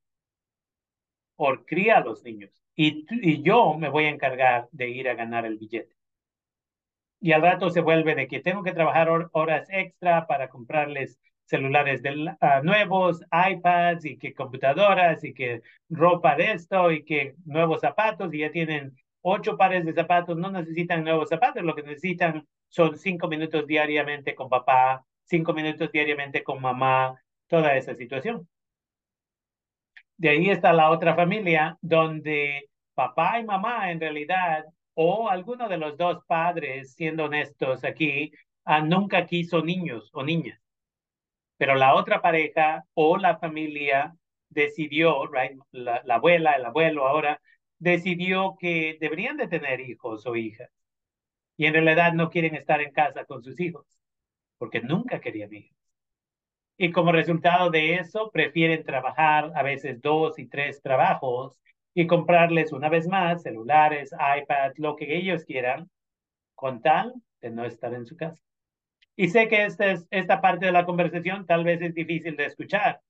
O 1.36 1.54
cría 1.64 1.98
a 1.98 2.04
los 2.04 2.22
niños. 2.22 2.50
Y, 2.76 3.06
y 3.10 3.42
yo 3.42 3.74
me 3.74 3.88
voy 3.88 4.04
a 4.04 4.10
encargar 4.10 4.68
de 4.72 4.88
ir 4.90 5.08
a 5.08 5.14
ganar 5.14 5.46
el 5.46 5.58
billete. 5.58 5.94
Y 7.20 7.32
al 7.32 7.42
rato 7.42 7.70
se 7.70 7.80
vuelve 7.80 8.14
de 8.14 8.26
que 8.26 8.40
tengo 8.40 8.62
que 8.62 8.72
trabajar 8.72 9.08
horas 9.32 9.68
extra 9.70 10.26
para 10.26 10.48
comprarles 10.48 11.18
celulares 11.44 12.02
ah, 12.40 12.60
nuevos, 12.62 13.22
iPads 13.30 14.04
y 14.06 14.16
que 14.16 14.34
computadoras 14.34 15.22
y 15.24 15.34
que 15.34 15.62
ropa 15.88 16.34
de 16.36 16.52
esto 16.52 16.90
y 16.90 17.04
que 17.04 17.34
nuevos 17.44 17.80
zapatos 17.80 18.32
y 18.32 18.38
ya 18.38 18.50
tienen 18.50 18.96
ocho 19.20 19.56
pares 19.56 19.84
de 19.84 19.92
zapatos, 19.92 20.36
no 20.36 20.50
necesitan 20.50 21.04
nuevos 21.04 21.28
zapatos, 21.28 21.62
lo 21.62 21.74
que 21.74 21.82
necesitan 21.82 22.46
son 22.68 22.96
cinco 22.98 23.28
minutos 23.28 23.66
diariamente 23.66 24.34
con 24.34 24.48
papá, 24.48 25.04
cinco 25.24 25.52
minutos 25.52 25.90
diariamente 25.92 26.42
con 26.42 26.60
mamá, 26.60 27.14
toda 27.46 27.76
esa 27.76 27.94
situación. 27.94 28.48
De 30.16 30.28
ahí 30.30 30.50
está 30.50 30.72
la 30.72 30.90
otra 30.90 31.14
familia 31.14 31.76
donde 31.80 32.70
papá 32.94 33.40
y 33.40 33.44
mamá 33.44 33.90
en 33.90 34.00
realidad, 34.00 34.64
o 34.94 35.28
alguno 35.28 35.68
de 35.68 35.78
los 35.78 35.96
dos 35.96 36.24
padres, 36.26 36.94
siendo 36.94 37.24
honestos 37.24 37.84
aquí, 37.84 38.32
ah, 38.64 38.80
nunca 38.80 39.26
quiso 39.26 39.62
niños 39.62 40.10
o 40.12 40.22
niñas. 40.22 40.60
Pero 41.56 41.74
la 41.74 41.94
otra 41.94 42.20
pareja 42.22 42.84
o 42.94 43.16
la 43.16 43.38
familia 43.38 44.14
decidió, 44.48 45.26
right, 45.26 45.58
la, 45.72 46.02
la 46.04 46.16
abuela, 46.16 46.52
el 46.52 46.64
abuelo 46.66 47.06
ahora, 47.06 47.40
decidió 47.78 48.56
que 48.60 48.96
deberían 49.00 49.36
de 49.36 49.48
tener 49.48 49.80
hijos 49.80 50.26
o 50.26 50.36
hijas. 50.36 50.70
Y 51.56 51.66
en 51.66 51.74
realidad 51.74 52.12
no 52.12 52.30
quieren 52.30 52.54
estar 52.54 52.80
en 52.80 52.92
casa 52.92 53.24
con 53.24 53.42
sus 53.42 53.58
hijos, 53.60 53.86
porque 54.62 54.80
nunca 54.80 55.20
querían 55.20 55.52
hijos. 55.52 55.76
Y 56.76 56.92
como 56.92 57.10
resultado 57.10 57.68
de 57.68 57.96
eso, 57.96 58.30
prefieren 58.30 58.84
trabajar 58.84 59.50
a 59.56 59.62
veces 59.64 60.00
dos 60.00 60.38
y 60.38 60.46
tres 60.46 60.80
trabajos 60.80 61.58
y 61.92 62.06
comprarles 62.06 62.70
una 62.72 62.88
vez 62.88 63.08
más 63.08 63.42
celulares, 63.42 64.12
iPads, 64.12 64.78
lo 64.78 64.94
que 64.94 65.16
ellos 65.16 65.44
quieran, 65.44 65.90
con 66.54 66.80
tal 66.80 67.12
de 67.40 67.50
no 67.50 67.64
estar 67.64 67.92
en 67.92 68.06
su 68.06 68.16
casa. 68.16 68.40
Y 69.16 69.30
sé 69.30 69.48
que 69.48 69.64
esta, 69.64 69.90
es, 69.90 70.06
esta 70.12 70.40
parte 70.40 70.66
de 70.66 70.72
la 70.72 70.84
conversación 70.84 71.44
tal 71.44 71.64
vez 71.64 71.82
es 71.82 71.92
difícil 71.92 72.36
de 72.36 72.44
escuchar, 72.44 73.00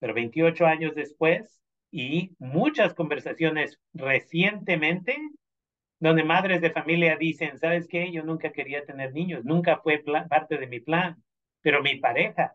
pero 0.00 0.12
28 0.12 0.66
años 0.66 0.94
después 0.94 1.62
y 1.90 2.36
muchas 2.38 2.92
conversaciones 2.92 3.80
recientemente 3.94 5.16
donde 6.04 6.22
madres 6.22 6.60
de 6.60 6.70
familia 6.70 7.16
dicen, 7.16 7.58
¿sabes 7.58 7.88
qué? 7.88 8.12
Yo 8.12 8.22
nunca 8.22 8.52
quería 8.52 8.84
tener 8.84 9.14
niños, 9.14 9.42
nunca 9.42 9.78
fue 9.78 10.04
parte 10.28 10.58
de 10.58 10.66
mi 10.66 10.78
plan, 10.78 11.16
pero 11.62 11.82
mi 11.82 11.96
pareja 11.96 12.54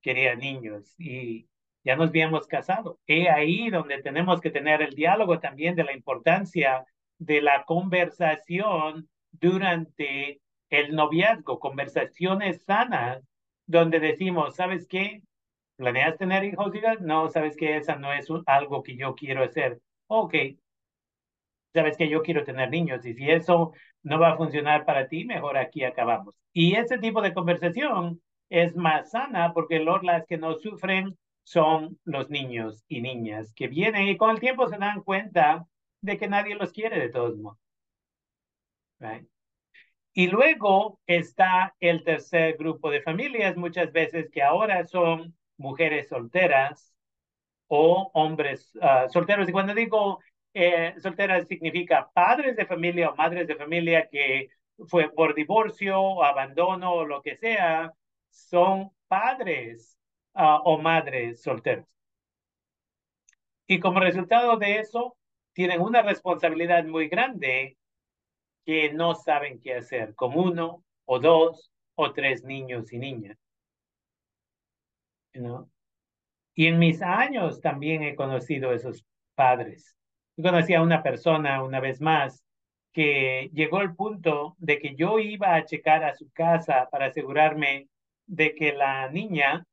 quería 0.00 0.34
niños 0.34 0.94
y 0.98 1.46
ya 1.84 1.94
nos 1.94 2.08
habíamos 2.08 2.46
casado. 2.46 2.98
He 3.06 3.28
ahí 3.28 3.68
donde 3.68 4.00
tenemos 4.00 4.40
que 4.40 4.50
tener 4.50 4.80
el 4.80 4.94
diálogo 4.94 5.38
también 5.40 5.76
de 5.76 5.84
la 5.84 5.92
importancia 5.92 6.86
de 7.18 7.42
la 7.42 7.64
conversación 7.64 9.10
durante 9.30 10.40
el 10.70 10.96
noviazgo, 10.96 11.60
conversaciones 11.60 12.64
sanas, 12.64 13.22
donde 13.66 14.00
decimos, 14.00 14.56
¿sabes 14.56 14.86
qué? 14.88 15.20
¿Planeas 15.76 16.16
tener 16.16 16.44
hijos? 16.44 16.72
No, 17.02 17.28
¿sabes 17.28 17.58
qué? 17.58 17.76
Esa 17.76 17.96
no 17.96 18.14
es 18.14 18.26
algo 18.46 18.82
que 18.82 18.96
yo 18.96 19.14
quiero 19.14 19.44
hacer. 19.44 19.82
Ok, 20.06 20.34
sabes 21.76 21.96
que 21.96 22.08
yo 22.08 22.22
quiero 22.22 22.44
tener 22.44 22.70
niños 22.70 23.04
y 23.06 23.14
si 23.14 23.30
eso 23.30 23.72
no 24.02 24.18
va 24.18 24.32
a 24.32 24.36
funcionar 24.36 24.84
para 24.84 25.08
ti, 25.08 25.24
mejor 25.24 25.56
aquí 25.56 25.84
acabamos. 25.84 26.34
Y 26.52 26.74
ese 26.76 26.98
tipo 26.98 27.22
de 27.22 27.34
conversación 27.34 28.20
es 28.50 28.76
más 28.76 29.10
sana 29.10 29.52
porque 29.52 29.80
los 29.80 30.02
las 30.02 30.26
que 30.26 30.38
no 30.38 30.54
sufren 30.54 31.16
son 31.44 31.98
los 32.04 32.30
niños 32.30 32.84
y 32.88 33.00
niñas 33.00 33.52
que 33.54 33.68
vienen 33.68 34.08
y 34.08 34.16
con 34.16 34.30
el 34.30 34.40
tiempo 34.40 34.68
se 34.68 34.78
dan 34.78 35.02
cuenta 35.02 35.66
de 36.00 36.18
que 36.18 36.28
nadie 36.28 36.54
los 36.56 36.72
quiere 36.72 36.98
de 36.98 37.08
todos 37.08 37.36
modos. 37.38 37.58
Y 40.12 40.28
luego 40.28 40.98
está 41.06 41.74
el 41.80 42.02
tercer 42.02 42.56
grupo 42.56 42.90
de 42.90 43.02
familias, 43.02 43.56
muchas 43.56 43.92
veces 43.92 44.30
que 44.32 44.42
ahora 44.42 44.86
son 44.86 45.36
mujeres 45.58 46.08
solteras 46.08 46.92
o 47.68 48.10
hombres 48.14 48.72
ah, 48.80 49.06
solteros. 49.08 49.48
Y 49.48 49.52
cuando 49.52 49.74
digo 49.74 50.20
eh, 50.56 50.94
solteras 51.00 51.46
significa 51.48 52.10
padres 52.12 52.56
de 52.56 52.66
familia 52.66 53.10
o 53.10 53.16
madres 53.16 53.46
de 53.46 53.56
familia 53.56 54.08
que 54.10 54.48
fue 54.88 55.10
por 55.12 55.34
divorcio, 55.34 56.22
abandono 56.24 56.92
o 56.94 57.04
lo 57.06 57.22
que 57.22 57.36
sea, 57.36 57.92
son 58.30 58.90
padres 59.08 59.96
Ah, 60.38 60.60
o 60.64 60.76
madres 60.78 61.42
solteras. 61.42 61.86
Y 63.66 63.80
como 63.80 64.00
resultado 64.00 64.58
de 64.58 64.80
eso, 64.80 65.16
tienen 65.54 65.80
una 65.80 66.02
responsabilidad 66.02 66.84
muy 66.84 67.08
grande 67.08 67.78
que 68.66 68.92
no 68.92 69.14
saben 69.14 69.60
qué 69.62 69.76
hacer 69.76 70.14
con 70.14 70.38
uno 70.38 70.84
o 71.06 71.18
dos 71.20 71.72
o 71.94 72.12
tres 72.12 72.44
niños 72.44 72.92
y 72.92 72.98
niñas. 72.98 73.38
¿no? 75.34 75.70
Y 76.54 76.66
en 76.66 76.78
mis 76.78 77.00
años 77.00 77.60
también 77.62 78.02
he 78.02 78.14
conocido 78.14 78.72
esos 78.72 79.06
padres. 79.34 79.95
Yo 80.36 80.42
conocí 80.42 80.74
a 80.74 80.82
una 80.82 81.02
persona 81.02 81.62
una 81.62 81.80
vez 81.80 82.00
más 82.00 82.44
que 82.92 83.48
llegó 83.54 83.78
al 83.78 83.94
punto 83.94 84.54
de 84.58 84.78
que 84.78 84.94
yo 84.94 85.18
iba 85.18 85.54
a 85.54 85.64
checar 85.64 86.04
a 86.04 86.14
su 86.14 86.30
casa 86.30 86.88
para 86.90 87.06
asegurarme 87.06 87.88
de 88.26 88.54
que 88.54 88.74
la 88.74 89.08
niña 89.08 89.64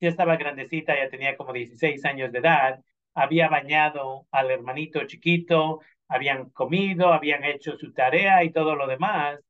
ya 0.00 0.08
estaba 0.08 0.36
grandecita, 0.36 0.96
ya 0.96 1.10
tenía 1.10 1.36
como 1.36 1.52
16 1.52 2.04
años 2.06 2.32
de 2.32 2.38
edad, 2.38 2.80
había 3.14 3.48
bañado 3.48 4.26
al 4.30 4.50
hermanito 4.50 5.06
chiquito, 5.06 5.80
habían 6.08 6.48
comido, 6.50 7.12
habían 7.12 7.44
hecho 7.44 7.76
su 7.76 7.92
tarea 7.92 8.44
y 8.44 8.52
todo 8.52 8.76
lo 8.76 8.86
demás, 8.86 9.40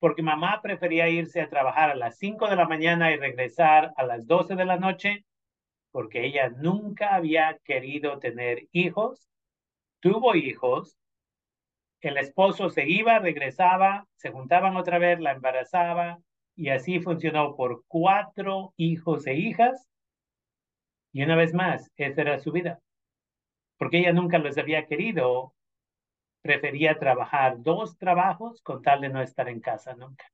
porque 0.00 0.22
mamá 0.22 0.60
prefería 0.62 1.08
irse 1.08 1.40
a 1.40 1.48
trabajar 1.48 1.90
a 1.90 1.94
las 1.94 2.18
5 2.18 2.48
de 2.48 2.56
la 2.56 2.66
mañana 2.66 3.12
y 3.12 3.18
regresar 3.18 3.92
a 3.96 4.04
las 4.04 4.26
12 4.26 4.56
de 4.56 4.64
la 4.64 4.78
noche, 4.78 5.24
porque 5.92 6.24
ella 6.24 6.48
nunca 6.48 7.14
había 7.14 7.58
querido 7.64 8.18
tener 8.18 8.66
hijos, 8.72 9.28
tuvo 10.00 10.34
hijos, 10.34 10.96
el 12.00 12.18
esposo 12.18 12.70
se 12.70 12.88
iba, 12.88 13.18
regresaba, 13.18 14.06
se 14.16 14.30
juntaban 14.30 14.76
otra 14.76 14.98
vez, 14.98 15.18
la 15.20 15.32
embarazaba, 15.32 16.18
y 16.54 16.68
así 16.70 17.00
funcionó 17.00 17.56
por 17.56 17.84
cuatro 17.88 18.72
hijos 18.76 19.26
e 19.26 19.34
hijas 19.34 19.88
y 21.16 21.22
una 21.22 21.34
vez 21.34 21.54
más, 21.54 21.90
esa 21.96 22.20
era 22.20 22.38
su 22.38 22.52
vida. 22.52 22.78
Porque 23.78 24.00
ella 24.00 24.12
nunca 24.12 24.36
los 24.36 24.58
había 24.58 24.84
querido, 24.84 25.54
prefería 26.42 26.98
trabajar 26.98 27.62
dos 27.62 27.96
trabajos 27.96 28.60
con 28.60 28.82
tal 28.82 29.00
de 29.00 29.08
no 29.08 29.22
estar 29.22 29.48
en 29.48 29.60
casa 29.60 29.94
nunca. 29.94 30.30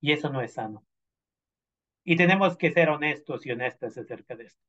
Y 0.00 0.10
eso 0.10 0.28
no 0.28 0.40
es 0.40 0.54
sano. 0.54 0.84
Y 2.02 2.16
tenemos 2.16 2.56
que 2.56 2.72
ser 2.72 2.88
honestos 2.88 3.46
y 3.46 3.52
honestas 3.52 3.96
acerca 3.96 4.34
de 4.34 4.46
esto. 4.46 4.64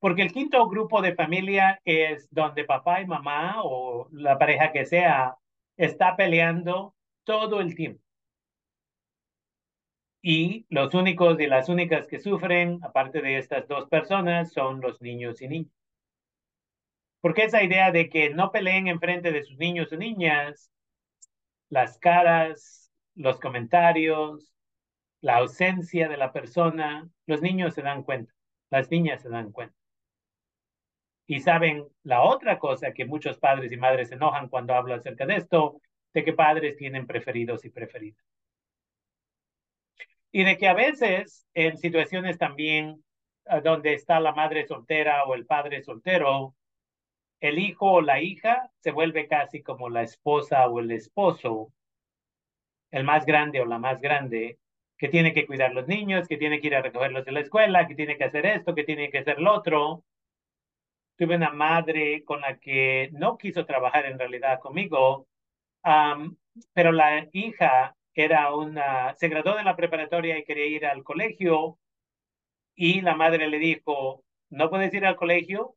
Porque 0.00 0.22
el 0.22 0.32
quinto 0.32 0.66
grupo 0.68 1.02
de 1.02 1.14
familia 1.14 1.80
es 1.84 2.28
donde 2.30 2.64
papá 2.64 3.00
y 3.00 3.06
mamá 3.06 3.62
o 3.64 4.08
la 4.12 4.38
pareja 4.38 4.72
que 4.72 4.86
sea 4.86 5.36
está 5.76 6.16
peleando 6.16 6.94
todo 7.24 7.60
el 7.60 7.74
tiempo 7.74 8.02
y 10.22 10.66
los 10.68 10.94
únicos 10.94 11.40
y 11.40 11.46
las 11.46 11.68
únicas 11.68 12.06
que 12.06 12.20
sufren, 12.20 12.80
aparte 12.82 13.22
de 13.22 13.38
estas 13.38 13.66
dos 13.68 13.88
personas, 13.88 14.52
son 14.52 14.80
los 14.80 15.00
niños 15.00 15.40
y 15.42 15.48
niñas. 15.48 15.72
Porque 17.20 17.44
esa 17.44 17.62
idea 17.62 17.90
de 17.92 18.08
que 18.08 18.30
no 18.30 18.52
peleen 18.52 18.88
en 18.88 19.00
frente 19.00 19.32
de 19.32 19.42
sus 19.42 19.56
niños 19.58 19.92
o 19.92 19.96
niñas, 19.96 20.70
las 21.68 21.98
caras, 21.98 22.92
los 23.14 23.40
comentarios, 23.40 24.52
la 25.20 25.38
ausencia 25.38 26.08
de 26.08 26.16
la 26.16 26.32
persona, 26.32 27.08
los 27.26 27.42
niños 27.42 27.74
se 27.74 27.82
dan 27.82 28.02
cuenta, 28.02 28.32
las 28.70 28.90
niñas 28.90 29.22
se 29.22 29.28
dan 29.28 29.50
cuenta. 29.50 29.77
Y 31.30 31.40
saben 31.40 31.86
la 32.02 32.22
otra 32.22 32.58
cosa 32.58 32.92
que 32.92 33.04
muchos 33.04 33.38
padres 33.38 33.70
y 33.70 33.76
madres 33.76 34.08
se 34.08 34.14
enojan 34.14 34.48
cuando 34.48 34.74
hablo 34.74 34.94
acerca 34.94 35.26
de 35.26 35.36
esto, 35.36 35.80
de 36.14 36.24
que 36.24 36.32
padres 36.32 36.76
tienen 36.76 37.06
preferidos 37.06 37.66
y 37.66 37.70
preferidas. 37.70 38.24
Y 40.32 40.44
de 40.44 40.56
que 40.56 40.68
a 40.68 40.74
veces 40.74 41.46
en 41.52 41.76
situaciones 41.76 42.38
también 42.38 43.04
ah, 43.44 43.60
donde 43.60 43.92
está 43.92 44.20
la 44.20 44.32
madre 44.32 44.66
soltera 44.66 45.24
o 45.24 45.34
el 45.34 45.44
padre 45.44 45.82
soltero, 45.82 46.54
el 47.40 47.58
hijo 47.58 47.92
o 47.92 48.00
la 48.00 48.22
hija 48.22 48.70
se 48.80 48.90
vuelve 48.90 49.28
casi 49.28 49.62
como 49.62 49.90
la 49.90 50.02
esposa 50.02 50.66
o 50.66 50.80
el 50.80 50.90
esposo, 50.90 51.72
el 52.90 53.04
más 53.04 53.26
grande 53.26 53.60
o 53.60 53.66
la 53.66 53.78
más 53.78 54.00
grande, 54.00 54.58
que 54.96 55.08
tiene 55.08 55.34
que 55.34 55.46
cuidar 55.46 55.74
los 55.74 55.86
niños, 55.86 56.26
que 56.26 56.38
tiene 56.38 56.58
que 56.60 56.68
ir 56.68 56.74
a 56.74 56.82
recogerlos 56.82 57.26
de 57.26 57.32
la 57.32 57.40
escuela, 57.40 57.86
que 57.86 57.94
tiene 57.94 58.16
que 58.16 58.24
hacer 58.24 58.46
esto, 58.46 58.74
que 58.74 58.84
tiene 58.84 59.10
que 59.10 59.18
hacer 59.18 59.38
lo 59.38 59.54
otro. 59.54 60.04
Tuve 61.18 61.36
una 61.36 61.50
madre 61.50 62.24
con 62.24 62.40
la 62.40 62.58
que 62.58 63.10
no 63.12 63.36
quiso 63.36 63.66
trabajar 63.66 64.06
en 64.06 64.18
realidad 64.18 64.60
conmigo, 64.60 65.26
pero 66.72 66.92
la 66.92 67.28
hija 67.32 67.96
era 68.14 68.54
una, 68.54 69.14
se 69.14 69.28
graduó 69.28 69.56
de 69.56 69.64
la 69.64 69.76
preparatoria 69.76 70.38
y 70.38 70.44
quería 70.44 70.66
ir 70.66 70.86
al 70.86 71.02
colegio 71.02 71.78
y 72.76 73.00
la 73.00 73.16
madre 73.16 73.48
le 73.48 73.58
dijo, 73.58 74.24
no 74.50 74.70
puedes 74.70 74.94
ir 74.94 75.04
al 75.06 75.16
colegio. 75.16 75.74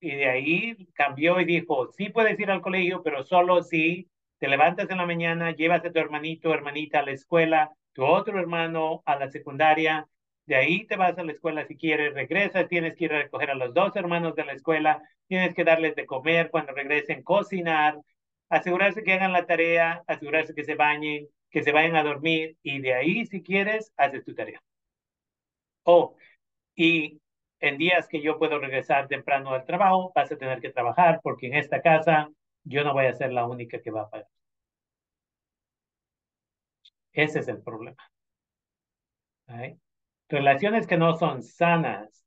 Y 0.00 0.12
de 0.16 0.28
ahí 0.28 0.88
cambió 0.94 1.38
y 1.40 1.44
dijo, 1.44 1.92
sí 1.92 2.08
puedes 2.08 2.38
ir 2.40 2.50
al 2.50 2.62
colegio, 2.62 3.02
pero 3.02 3.22
solo 3.22 3.62
si 3.62 4.10
te 4.38 4.48
levantas 4.48 4.90
en 4.90 4.98
la 4.98 5.06
mañana, 5.06 5.52
llevas 5.52 5.84
a 5.84 5.92
tu 5.92 5.98
hermanito 5.98 6.52
hermanita 6.52 7.00
a 7.00 7.02
la 7.04 7.12
escuela, 7.12 7.72
tu 7.92 8.04
otro 8.04 8.38
hermano 8.38 9.02
a 9.04 9.16
la 9.16 9.30
secundaria, 9.30 10.08
de 10.52 10.58
ahí 10.58 10.86
te 10.86 10.96
vas 10.96 11.16
a 11.16 11.24
la 11.24 11.32
escuela 11.32 11.66
si 11.66 11.78
quieres, 11.78 12.12
regresas, 12.12 12.68
tienes 12.68 12.94
que 12.94 13.06
ir 13.06 13.14
a 13.14 13.22
recoger 13.22 13.50
a 13.50 13.54
los 13.54 13.72
dos 13.72 13.96
hermanos 13.96 14.34
de 14.34 14.44
la 14.44 14.52
escuela, 14.52 15.02
tienes 15.26 15.54
que 15.54 15.64
darles 15.64 15.94
de 15.96 16.04
comer 16.04 16.50
cuando 16.50 16.74
regresen, 16.74 17.22
cocinar, 17.22 17.98
asegurarse 18.50 19.02
que 19.02 19.14
hagan 19.14 19.32
la 19.32 19.46
tarea, 19.46 20.02
asegurarse 20.06 20.54
que 20.54 20.64
se 20.64 20.74
bañen, 20.74 21.26
que 21.50 21.62
se 21.62 21.72
vayan 21.72 21.96
a 21.96 22.02
dormir 22.02 22.58
y 22.62 22.80
de 22.80 22.92
ahí, 22.92 23.24
si 23.24 23.42
quieres, 23.42 23.94
haces 23.96 24.24
tu 24.24 24.34
tarea. 24.34 24.60
Oh, 25.84 26.16
y 26.76 27.20
en 27.60 27.78
días 27.78 28.08
que 28.08 28.20
yo 28.22 28.38
puedo 28.38 28.58
regresar 28.58 29.08
temprano 29.08 29.52
al 29.52 29.64
trabajo, 29.64 30.12
vas 30.14 30.32
a 30.32 30.36
tener 30.36 30.60
que 30.60 30.70
trabajar 30.70 31.20
porque 31.22 31.46
en 31.48 31.54
esta 31.54 31.82
casa 31.82 32.28
yo 32.64 32.84
no 32.84 32.92
voy 32.94 33.06
a 33.06 33.14
ser 33.14 33.32
la 33.32 33.46
única 33.46 33.80
que 33.80 33.90
va 33.90 34.02
a 34.02 34.10
pagar. 34.10 34.28
Ese 37.14 37.38
es 37.40 37.48
el 37.48 37.62
problema. 37.62 37.96
Relaciones 40.32 40.86
que 40.86 40.96
no 40.96 41.14
son 41.18 41.42
sanas. 41.42 42.24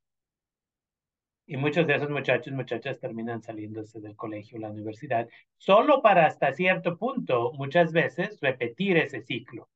Y 1.48 1.58
muchos 1.58 1.88
de 1.88 1.96
esos 1.96 2.12
muchachos, 2.12 2.54
muchachas 2.54 3.00
terminan 3.00 3.42
saliéndose 3.42 4.00
del 4.00 4.16
colegio, 4.16 4.60
la 4.60 4.70
universidad, 4.70 5.28
solo 5.58 6.04
para 6.04 6.28
hasta 6.28 6.54
cierto 6.54 7.00
punto, 7.00 7.52
muchas 7.54 7.92
veces, 7.92 8.40
repetir 8.42 8.98
ese 8.98 9.24
ciclo. 9.24 9.70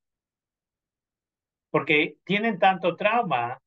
Porque 1.72 2.18
tienen 2.24 2.60
tanto 2.60 2.96
trauma 2.96 3.64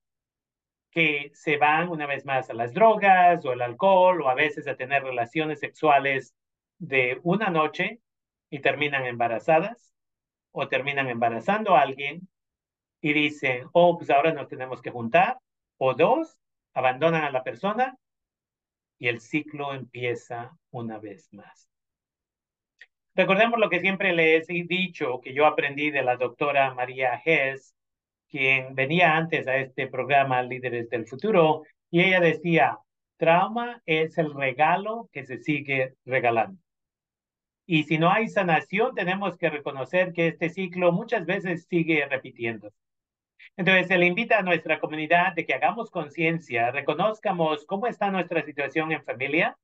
que 0.92 1.32
se 1.34 1.56
van 1.56 1.88
una 1.88 2.06
vez 2.06 2.24
más 2.24 2.48
a 2.48 2.54
las 2.54 2.72
drogas 2.72 3.44
o 3.44 3.52
el 3.52 3.62
alcohol 3.62 4.22
o 4.22 4.28
a 4.28 4.36
veces 4.36 4.68
a 4.68 4.76
tener 4.76 5.02
relaciones 5.02 5.58
sexuales 5.58 6.36
de 6.78 7.18
una 7.24 7.50
noche 7.50 7.98
y 8.48 8.60
terminan 8.60 9.06
embarazadas 9.06 9.92
o 10.52 10.68
terminan 10.68 11.08
embarazando 11.08 11.74
a 11.74 11.80
alguien 11.80 12.28
y 13.02 13.12
dicen, 13.12 13.66
oh, 13.72 13.98
pues 13.98 14.08
ahora 14.08 14.32
nos 14.32 14.48
tenemos 14.48 14.80
que 14.80 14.90
juntar, 14.90 15.38
o 15.76 15.92
dos, 15.92 16.38
abandonan 16.72 17.24
a 17.24 17.30
la 17.30 17.42
persona 17.42 17.98
y 18.98 19.08
el 19.08 19.20
ciclo 19.20 19.74
empieza 19.74 20.56
una 20.70 20.98
vez 20.98 21.30
más. 21.32 21.68
Recordemos 23.14 23.58
lo 23.58 23.68
que 23.68 23.80
siempre 23.80 24.14
les 24.14 24.48
he 24.48 24.62
dicho, 24.62 25.20
que 25.20 25.34
yo 25.34 25.44
aprendí 25.46 25.90
de 25.90 26.02
la 26.02 26.16
doctora 26.16 26.72
María 26.72 27.20
Hess, 27.22 27.74
quien 28.30 28.74
venía 28.74 29.16
antes 29.16 29.46
a 29.48 29.56
este 29.56 29.88
programa 29.88 30.42
Líderes 30.42 30.88
del 30.88 31.06
Futuro, 31.06 31.64
y 31.90 32.02
ella 32.02 32.20
decía, 32.20 32.78
trauma 33.18 33.82
es 33.84 34.16
el 34.16 34.32
regalo 34.32 35.10
que 35.12 35.26
se 35.26 35.38
sigue 35.38 35.94
regalando. 36.06 36.58
Y 37.66 37.84
si 37.84 37.98
no 37.98 38.10
hay 38.10 38.28
sanación, 38.28 38.94
tenemos 38.94 39.36
que 39.36 39.50
reconocer 39.50 40.12
que 40.12 40.28
este 40.28 40.50
ciclo 40.50 40.92
muchas 40.92 41.26
veces 41.26 41.66
sigue 41.68 42.06
repitiendo. 42.06 42.72
Entonces, 43.56 43.88
se 43.88 43.98
le 43.98 44.06
invita 44.06 44.38
a 44.38 44.42
nuestra 44.42 44.80
comunidad 44.80 45.34
de 45.34 45.44
que 45.44 45.54
hagamos 45.54 45.90
conciencia, 45.90 46.70
reconozcamos 46.70 47.64
cómo 47.66 47.86
está 47.86 48.10
nuestra 48.10 48.42
situación 48.42 48.92
en 48.92 49.04
familia 49.04 49.56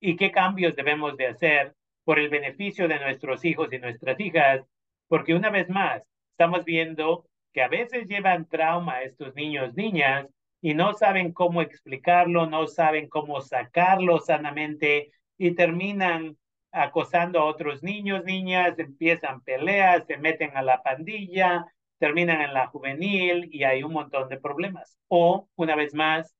y 0.00 0.16
qué 0.16 0.30
cambios 0.30 0.76
debemos 0.76 1.16
de 1.16 1.28
hacer 1.28 1.74
por 2.04 2.18
el 2.18 2.28
beneficio 2.28 2.88
de 2.88 3.00
nuestros 3.00 3.44
hijos 3.44 3.72
y 3.72 3.78
nuestras 3.78 4.18
hijas, 4.20 4.62
porque 5.08 5.34
una 5.34 5.50
vez 5.50 5.68
más, 5.68 6.02
estamos 6.30 6.64
viendo 6.64 7.26
que 7.52 7.62
a 7.62 7.68
veces 7.68 8.06
llevan 8.06 8.48
trauma 8.48 9.02
estos 9.02 9.34
niños, 9.34 9.74
niñas, 9.74 10.26
y 10.60 10.74
no 10.74 10.94
saben 10.94 11.32
cómo 11.32 11.62
explicarlo, 11.62 12.46
no 12.46 12.66
saben 12.66 13.08
cómo 13.08 13.40
sacarlo 13.40 14.20
sanamente 14.20 15.10
y 15.38 15.52
terminan 15.52 16.36
acosando 16.72 17.40
a 17.40 17.44
otros 17.44 17.82
niños, 17.82 18.24
niñas, 18.24 18.78
empiezan 18.78 19.40
peleas, 19.40 20.06
se 20.06 20.18
meten 20.18 20.56
a 20.56 20.62
la 20.62 20.82
pandilla, 20.82 21.66
terminan 21.98 22.40
en 22.40 22.54
la 22.54 22.68
juvenil 22.68 23.48
y 23.52 23.64
hay 23.64 23.82
un 23.82 23.92
montón 23.92 24.28
de 24.28 24.38
problemas. 24.38 24.98
O, 25.08 25.48
una 25.56 25.76
vez 25.76 25.94
más, 25.94 26.34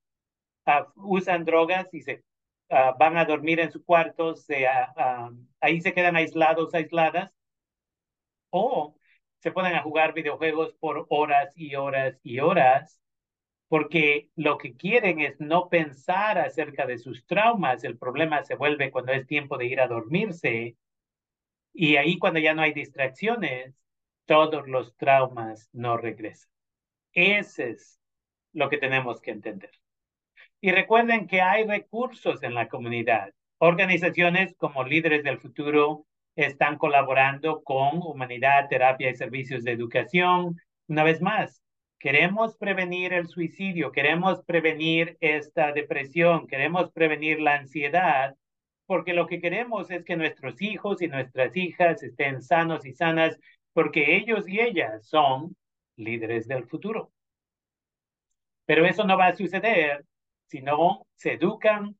ah, 0.66 0.88
usan 0.96 1.44
drogas 1.44 1.92
y 1.94 2.02
se 2.02 2.24
ah, 2.70 2.94
van 2.98 3.16
a 3.18 3.24
dormir 3.24 3.60
en 3.60 3.72
su 3.72 3.84
cuarto, 3.84 4.36
se, 4.36 4.66
ah, 4.66 5.30
ahí 5.60 5.80
se 5.80 5.94
quedan 5.94 6.16
aislados, 6.16 6.74
aisladas, 6.74 7.32
o 8.50 8.96
se 9.38 9.52
ponen 9.52 9.74
a 9.74 9.82
jugar 9.82 10.14
videojuegos 10.14 10.74
por 10.74 11.06
horas 11.10 11.52
y 11.56 11.74
horas 11.76 12.18
y 12.22 12.40
horas, 12.40 13.00
porque 13.68 14.30
lo 14.36 14.58
que 14.58 14.76
quieren 14.76 15.20
es 15.20 15.40
no 15.40 15.68
pensar 15.68 16.38
acerca 16.38 16.86
de 16.86 16.98
sus 16.98 17.26
traumas. 17.26 17.84
El 17.84 17.98
problema 17.98 18.44
se 18.44 18.54
vuelve 18.56 18.90
cuando 18.90 19.12
es 19.12 19.26
tiempo 19.26 19.58
de 19.58 19.66
ir 19.66 19.80
a 19.80 19.88
dormirse. 19.88 20.76
Y 21.72 21.96
ahí 21.96 22.18
cuando 22.18 22.40
ya 22.40 22.54
no 22.54 22.62
hay 22.62 22.72
distracciones, 22.72 23.74
todos 24.26 24.68
los 24.68 24.96
traumas 24.96 25.68
no 25.72 25.96
regresan. 25.96 26.50
Ese 27.12 27.70
es 27.70 28.00
lo 28.52 28.68
que 28.68 28.78
tenemos 28.78 29.20
que 29.20 29.30
entender. 29.30 29.70
Y 30.60 30.72
recuerden 30.72 31.26
que 31.26 31.40
hay 31.40 31.64
recursos 31.64 32.42
en 32.42 32.54
la 32.54 32.68
comunidad. 32.68 33.32
Organizaciones 33.58 34.54
como 34.56 34.84
Líderes 34.84 35.22
del 35.24 35.38
Futuro 35.38 36.06
están 36.34 36.76
colaborando 36.76 37.62
con 37.62 38.00
Humanidad, 38.02 38.68
Terapia 38.68 39.10
y 39.10 39.14
Servicios 39.14 39.64
de 39.64 39.72
Educación. 39.72 40.56
Una 40.88 41.04
vez 41.04 41.22
más, 41.22 41.62
queremos 41.98 42.56
prevenir 42.56 43.12
el 43.12 43.28
suicidio, 43.28 43.92
queremos 43.92 44.44
prevenir 44.44 45.16
esta 45.20 45.72
depresión, 45.72 46.46
queremos 46.46 46.90
prevenir 46.92 47.40
la 47.40 47.54
ansiedad, 47.54 48.34
porque 48.86 49.14
lo 49.14 49.26
que 49.26 49.40
queremos 49.40 49.90
es 49.90 50.04
que 50.04 50.16
nuestros 50.16 50.60
hijos 50.60 51.02
y 51.02 51.08
nuestras 51.08 51.56
hijas 51.56 52.02
estén 52.02 52.42
sanos 52.42 52.84
y 52.86 52.92
sanas 52.92 53.38
porque 53.76 54.16
ellos 54.16 54.48
y 54.48 54.58
ellas 54.58 55.06
son 55.06 55.54
líderes 55.96 56.48
del 56.48 56.64
futuro. 56.64 57.12
Pero 58.64 58.86
eso 58.86 59.04
no 59.04 59.18
va 59.18 59.26
a 59.26 59.36
suceder 59.36 60.02
si 60.46 60.62
no 60.62 61.06
se 61.14 61.34
educan, 61.34 61.94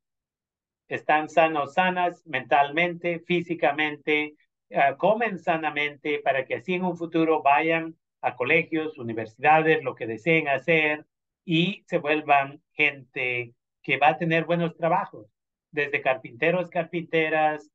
están 0.87 1.29
sanos, 1.29 1.75
sanas 1.75 2.25
mentalmente, 2.25 3.19
físicamente, 3.19 4.33
ah, 4.73 4.97
comen 4.97 5.37
sanamente 5.37 6.17
para 6.17 6.45
que 6.45 6.55
así 6.55 6.73
en 6.73 6.83
un 6.83 6.97
futuro 6.97 7.43
vayan 7.43 7.95
a 8.21 8.35
colegios, 8.35 8.97
universidades, 8.97 9.83
lo 9.83 9.93
que 9.93 10.07
deseen 10.07 10.47
hacer 10.47 11.05
y 11.45 11.83
se 11.85 11.99
vuelvan 11.99 12.59
gente 12.73 13.53
que 13.83 13.97
va 13.97 14.07
a 14.09 14.17
tener 14.17 14.45
buenos 14.45 14.75
trabajos, 14.75 15.27
desde 15.69 16.01
carpinteros, 16.01 16.71
carpinteras, 16.71 17.69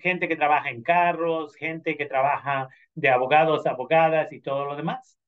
gente 0.00 0.28
que 0.28 0.36
trabaja 0.36 0.70
en 0.70 0.82
carros, 0.82 1.54
gente 1.56 1.96
que 1.96 2.06
trabaja 2.06 2.68
de 2.94 3.08
abogados, 3.08 3.66
abogadas 3.66 4.32
y 4.32 4.40
todo 4.40 4.64
lo 4.64 4.76
demás. 4.76 5.18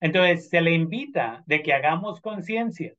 Entonces, 0.00 0.48
se 0.50 0.60
le 0.60 0.72
invita 0.72 1.42
de 1.46 1.62
que 1.62 1.72
hagamos 1.72 2.20
conciencia. 2.20 2.94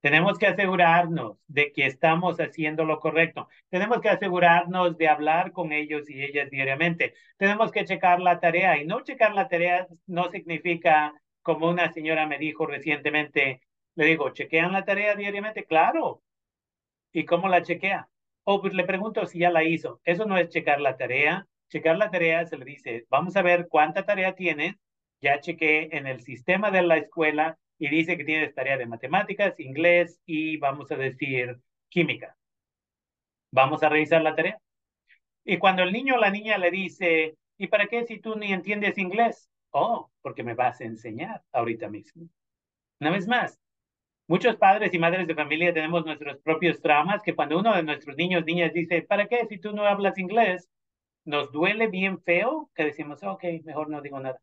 Tenemos 0.00 0.38
que 0.38 0.46
asegurarnos 0.46 1.38
de 1.48 1.72
que 1.72 1.86
estamos 1.86 2.38
haciendo 2.38 2.84
lo 2.84 3.00
correcto. 3.00 3.48
Tenemos 3.68 4.00
que 4.00 4.08
asegurarnos 4.08 4.96
de 4.96 5.08
hablar 5.08 5.52
con 5.52 5.72
ellos 5.72 6.08
y 6.08 6.22
ellas 6.22 6.50
diariamente. 6.50 7.14
Tenemos 7.36 7.72
que 7.72 7.84
checar 7.84 8.20
la 8.20 8.38
tarea 8.40 8.80
y 8.80 8.86
no 8.86 9.02
checar 9.02 9.34
la 9.34 9.48
tarea 9.48 9.88
no 10.06 10.30
significa, 10.30 11.12
como 11.42 11.68
una 11.68 11.92
señora 11.92 12.26
me 12.26 12.38
dijo 12.38 12.64
recientemente, 12.66 13.60
le 13.96 14.04
digo, 14.06 14.30
¿chequean 14.30 14.72
la 14.72 14.84
tarea 14.84 15.16
diariamente? 15.16 15.64
Claro. 15.64 16.22
¿Y 17.12 17.24
cómo 17.24 17.48
la 17.48 17.62
chequea? 17.62 18.08
O 18.50 18.62
pues 18.62 18.72
le 18.72 18.84
pregunto 18.84 19.26
si 19.26 19.40
ya 19.40 19.50
la 19.50 19.62
hizo. 19.62 20.00
Eso 20.04 20.24
no 20.24 20.38
es 20.38 20.48
checar 20.48 20.80
la 20.80 20.96
tarea. 20.96 21.46
Checar 21.68 21.98
la 21.98 22.10
tarea 22.10 22.46
se 22.46 22.56
le 22.56 22.64
dice, 22.64 23.04
vamos 23.10 23.36
a 23.36 23.42
ver 23.42 23.68
cuánta 23.68 24.06
tarea 24.06 24.34
tienes. 24.34 24.74
Ya 25.20 25.38
chequé 25.40 25.90
en 25.92 26.06
el 26.06 26.22
sistema 26.22 26.70
de 26.70 26.80
la 26.80 26.96
escuela 26.96 27.58
y 27.78 27.90
dice 27.90 28.16
que 28.16 28.24
tienes 28.24 28.54
tarea 28.54 28.78
de 28.78 28.86
matemáticas, 28.86 29.60
inglés 29.60 30.18
y 30.24 30.56
vamos 30.56 30.90
a 30.90 30.96
decir 30.96 31.60
química. 31.90 32.38
Vamos 33.50 33.82
a 33.82 33.90
revisar 33.90 34.22
la 34.22 34.34
tarea. 34.34 34.58
Y 35.44 35.58
cuando 35.58 35.82
el 35.82 35.92
niño 35.92 36.14
o 36.14 36.18
la 36.18 36.30
niña 36.30 36.56
le 36.56 36.70
dice, 36.70 37.36
¿y 37.58 37.66
para 37.66 37.86
qué 37.86 38.06
si 38.06 38.18
tú 38.18 38.34
ni 38.34 38.54
entiendes 38.54 38.96
inglés? 38.96 39.50
Oh, 39.72 40.10
porque 40.22 40.42
me 40.42 40.54
vas 40.54 40.80
a 40.80 40.84
enseñar 40.84 41.42
ahorita 41.52 41.90
mismo. 41.90 42.26
Una 42.98 43.10
vez 43.10 43.28
más, 43.28 43.60
muchos 44.28 44.56
padres 44.56 44.94
y 44.94 44.98
madres 44.98 45.26
de 45.26 45.34
familia 45.34 45.74
tenemos 45.74 46.04
nuestros 46.04 46.38
propios 46.38 46.80
traumas 46.80 47.22
que 47.22 47.34
cuando 47.34 47.58
uno 47.58 47.74
de 47.74 47.82
nuestros 47.82 48.16
niños, 48.16 48.44
niñas 48.44 48.72
dice, 48.72 49.02
¿para 49.02 49.26
qué 49.26 49.46
si 49.48 49.58
tú 49.58 49.72
no 49.72 49.84
hablas 49.84 50.18
inglés? 50.18 50.68
Nos 51.24 51.50
duele 51.50 51.88
bien 51.88 52.20
feo 52.22 52.70
que 52.74 52.84
decimos, 52.84 53.22
ok, 53.22 53.42
mejor 53.64 53.90
no 53.90 54.00
digo 54.00 54.20
nada. 54.20 54.40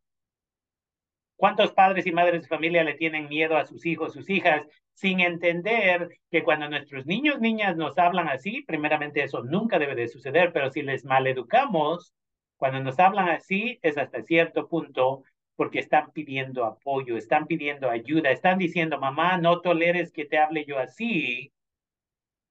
¿Cuántos 1.37 1.71
padres 1.71 2.05
y 2.07 2.11
madres 2.11 2.41
de 2.43 2.47
familia 2.47 2.83
le 2.83 2.95
tienen 2.95 3.29
miedo 3.29 3.57
a 3.57 3.65
sus 3.65 3.85
hijos, 3.85 4.13
sus 4.13 4.29
hijas, 4.29 4.65
sin 4.93 5.19
entender 5.19 6.09
que 6.31 6.43
cuando 6.43 6.69
nuestros 6.69 7.05
niños, 7.05 7.39
niñas 7.39 7.75
nos 7.75 7.97
hablan 7.97 8.29
así, 8.29 8.63
primeramente 8.63 9.23
eso 9.23 9.43
nunca 9.43 9.77
debe 9.77 9.95
de 9.95 10.07
suceder, 10.07 10.53
pero 10.53 10.71
si 10.71 10.81
les 10.81 11.03
maleducamos, 11.03 12.13
cuando 12.57 12.79
nos 12.79 12.97
hablan 12.99 13.29
así 13.29 13.79
es 13.81 13.97
hasta 13.97 14.23
cierto 14.23 14.67
punto 14.67 15.23
porque 15.55 15.79
están 15.79 16.11
pidiendo 16.11 16.65
apoyo, 16.65 17.17
están 17.17 17.47
pidiendo 17.47 17.89
ayuda, 17.89 18.31
están 18.31 18.57
diciendo, 18.57 18.99
mamá, 18.99 19.37
no 19.37 19.61
toleres 19.61 20.11
que 20.11 20.25
te 20.25 20.37
hable 20.37 20.65
yo 20.65 20.77
así, 20.79 21.53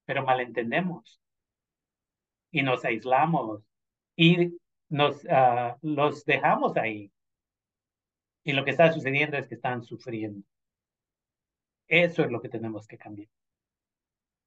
pero 0.05 0.23
malentendemos 0.25 1.21
y 2.51 2.61
nos 2.63 2.85
aislamos 2.85 3.61
y 4.15 4.57
nos 4.89 5.23
uh, 5.25 5.75
los 5.81 6.25
dejamos 6.25 6.77
ahí. 6.77 7.11
Y 8.43 8.53
lo 8.53 8.63
que 8.63 8.71
está 8.71 8.91
sucediendo 8.93 9.37
es 9.37 9.47
que 9.47 9.55
están 9.55 9.83
sufriendo. 9.83 10.45
Eso 11.87 12.23
es 12.23 12.31
lo 12.31 12.41
que 12.41 12.49
tenemos 12.49 12.87
que 12.87 12.97
cambiar. 12.97 13.27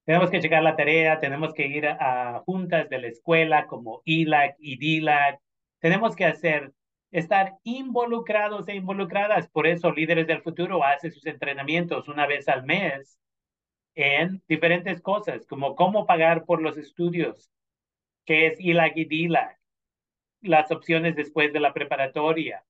Tenemos 0.04 0.30
que 0.30 0.40
checar 0.40 0.62
la 0.62 0.74
tarea, 0.74 1.20
tenemos 1.20 1.52
que 1.52 1.66
ir 1.66 1.86
a, 1.86 2.42
juntas 2.46 2.88
de 2.88 2.98
la 2.98 3.08
escuela 3.08 3.66
como 3.66 4.00
ILAC 4.06 4.56
y 4.58 4.78
DILAC. 4.78 5.38
Tenemos 5.80 6.16
que 6.16 6.24
hacer, 6.24 6.72
estar 7.10 7.58
involucrados 7.64 8.68
e 8.68 8.74
involucradas. 8.74 9.48
Por 9.48 9.66
eso 9.66 9.92
Líderes 9.92 10.26
del 10.26 10.42
Futuro 10.42 10.84
hace 10.84 11.10
sus 11.10 11.26
entrenamientos 11.26 12.08
una 12.08 12.26
vez 12.26 12.48
al 12.48 12.64
mes 12.64 13.18
en 13.94 14.42
diferentes 14.48 15.00
cosas, 15.00 15.46
como 15.46 15.74
cómo 15.74 16.06
pagar 16.06 16.44
por 16.44 16.62
los 16.62 16.76
estudios, 16.76 17.50
qué 18.24 18.46
es 18.46 18.60
ILAC 18.60 18.96
y 18.96 19.04
DILAC, 19.06 19.58
las 20.42 20.70
opciones 20.70 21.16
después 21.16 21.52
de 21.52 21.60
la 21.60 21.74
preparatoria 21.74 22.64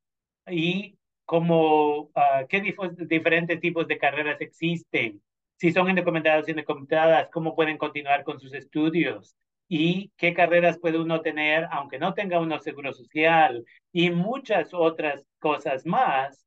y 0.47 0.97
como 1.27 2.05
uh, 2.05 2.47
qué 2.49 2.63
diferentes 2.63 3.61
tipos 3.61 3.87
de 3.87 3.99
carreras 3.99 4.41
existen, 4.41 5.21
si 5.57 5.73
son 5.73 5.91
indocumentados 5.91 6.47
o 6.47 6.51
indocumentadas, 6.51 7.29
cómo 7.31 7.55
pueden 7.55 7.77
continuar 7.77 8.25
con 8.25 8.41
sus 8.41 8.55
estudios 8.55 9.37
y 9.69 10.11
qué 10.17 10.35
carreras 10.35 10.79
puede 10.79 10.99
uno 10.99 11.21
tener 11.21 11.69
aunque 11.71 11.99
no 11.99 12.15
tenga 12.15 12.41
uno 12.41 12.59
seguro 12.59 12.93
social 12.93 13.65
y 13.93 14.11
muchas 14.11 14.73
otras 14.73 15.27
cosas 15.39 15.87
más. 15.87 16.47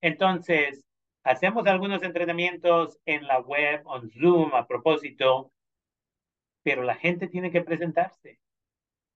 Entonces, 0.00 0.84
hacemos 1.24 1.66
algunos 1.66 2.02
entrenamientos 2.02 2.98
en 3.06 3.26
la 3.26 3.40
web, 3.40 3.84
en 3.94 4.10
Zoom 4.10 4.54
a 4.54 4.66
propósito, 4.66 5.52
pero 6.62 6.82
la 6.82 6.96
gente 6.96 7.28
tiene 7.28 7.50
que 7.50 7.62
presentarse 7.62 8.40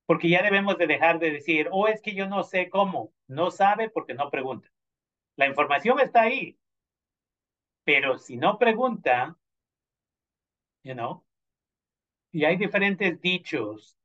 porque 0.07 0.29
ya 0.29 0.43
debemos 0.43 0.79
de 0.79 0.87
dejar 0.87 1.19
de 1.19 1.33
decir, 1.33 1.69
oh, 1.73 1.89
es 1.89 2.01
que 2.01 2.15
yo 2.15 2.29
no 2.29 2.45
sé 2.45 2.71
cómo. 2.71 3.13
No 3.27 3.51
sabe 3.51 3.91
porque 3.91 4.15
no 4.15 4.31
pregunta. 4.31 4.69
La 5.37 5.47
información 5.47 6.01
está 6.01 6.23
ahí, 6.23 6.57
pero 7.85 8.19
si 8.19 8.37
no 8.37 8.59
pregunta, 8.59 9.37
you 10.85 10.95
know, 10.95 11.26
y 12.37 12.45
hay 12.45 12.59
diferentes 12.59 13.19
dichos 13.23 13.97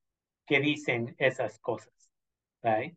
que 0.45 0.61
dicen 0.61 1.13
esas 1.17 1.59
cosas, 1.59 1.91
right? 2.61 2.95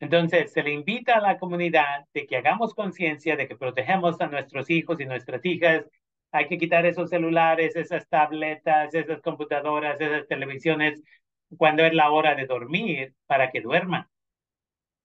Entonces, 0.00 0.52
se 0.52 0.64
le 0.64 0.72
invita 0.72 1.18
a 1.18 1.20
la 1.20 1.38
comunidad 1.38 2.04
de 2.12 2.26
que 2.26 2.36
hagamos 2.36 2.74
conciencia 2.74 3.36
de 3.36 3.46
que 3.46 3.54
protegemos 3.56 4.20
a 4.20 4.26
nuestros 4.26 4.68
hijos 4.70 4.98
y 4.98 5.06
nuestras 5.06 5.44
hijas. 5.44 5.84
Hay 6.32 6.48
que 6.48 6.58
quitar 6.58 6.84
esos 6.84 7.10
celulares, 7.10 7.76
esas 7.76 8.08
tabletas, 8.08 8.92
esas 8.92 9.22
computadoras, 9.22 10.00
esas 10.00 10.26
televisiones 10.26 11.00
cuando 11.56 11.84
es 11.84 11.94
la 11.94 12.10
hora 12.10 12.34
de 12.34 12.46
dormir 12.46 13.14
para 13.26 13.52
que 13.52 13.60
duerman. 13.60 14.08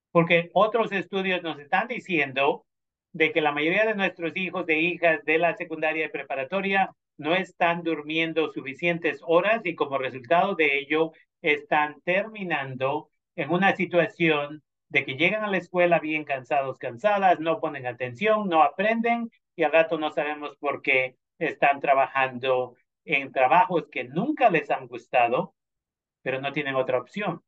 Porque 0.10 0.50
otros 0.54 0.92
estudios 0.92 1.44
nos 1.44 1.60
están 1.60 1.88
diciendo 1.88 2.66
de 3.12 3.32
que 3.32 3.42
la 3.42 3.52
mayoría 3.52 3.86
de 3.86 3.94
nuestros 3.94 4.36
hijos 4.36 4.68
e 4.70 4.80
hijas 4.80 5.24
de 5.24 5.38
la 5.38 5.56
secundaria 5.56 6.06
y 6.06 6.10
preparatoria 6.10 6.96
no 7.18 7.36
están 7.36 7.84
durmiendo 7.84 8.52
suficientes 8.52 9.20
horas 9.24 9.62
y 9.66 9.76
como 9.76 9.98
resultado 9.98 10.56
de 10.56 10.80
ello 10.80 11.12
están 11.42 12.02
terminando 12.02 13.10
en 13.36 13.50
una 13.52 13.76
situación 13.76 14.64
de 14.90 15.06
que 15.06 15.16
llegan 15.16 15.44
a 15.44 15.50
la 15.50 15.58
escuela 15.58 16.00
bien 16.00 16.24
cansados, 16.24 16.78
cansadas, 16.78 17.40
no 17.40 17.60
ponen 17.60 17.88
atención, 17.88 18.48
no 18.50 18.64
aprenden 18.64 19.32
y 19.56 19.64
al 19.64 19.72
rato 19.72 19.98
no 19.98 20.12
sabemos 20.12 20.56
por 20.58 20.82
qué 20.82 21.16
están 21.40 21.80
trabajando 21.80 22.76
en 23.06 23.32
trabajos 23.32 23.88
que 23.92 24.04
nunca 24.06 24.50
les 24.50 24.70
han 24.72 24.88
gustado 24.88 25.56
pero 26.24 26.42
no 26.42 26.52
tienen 26.52 26.76
otra 26.76 26.98
opción. 26.98 27.44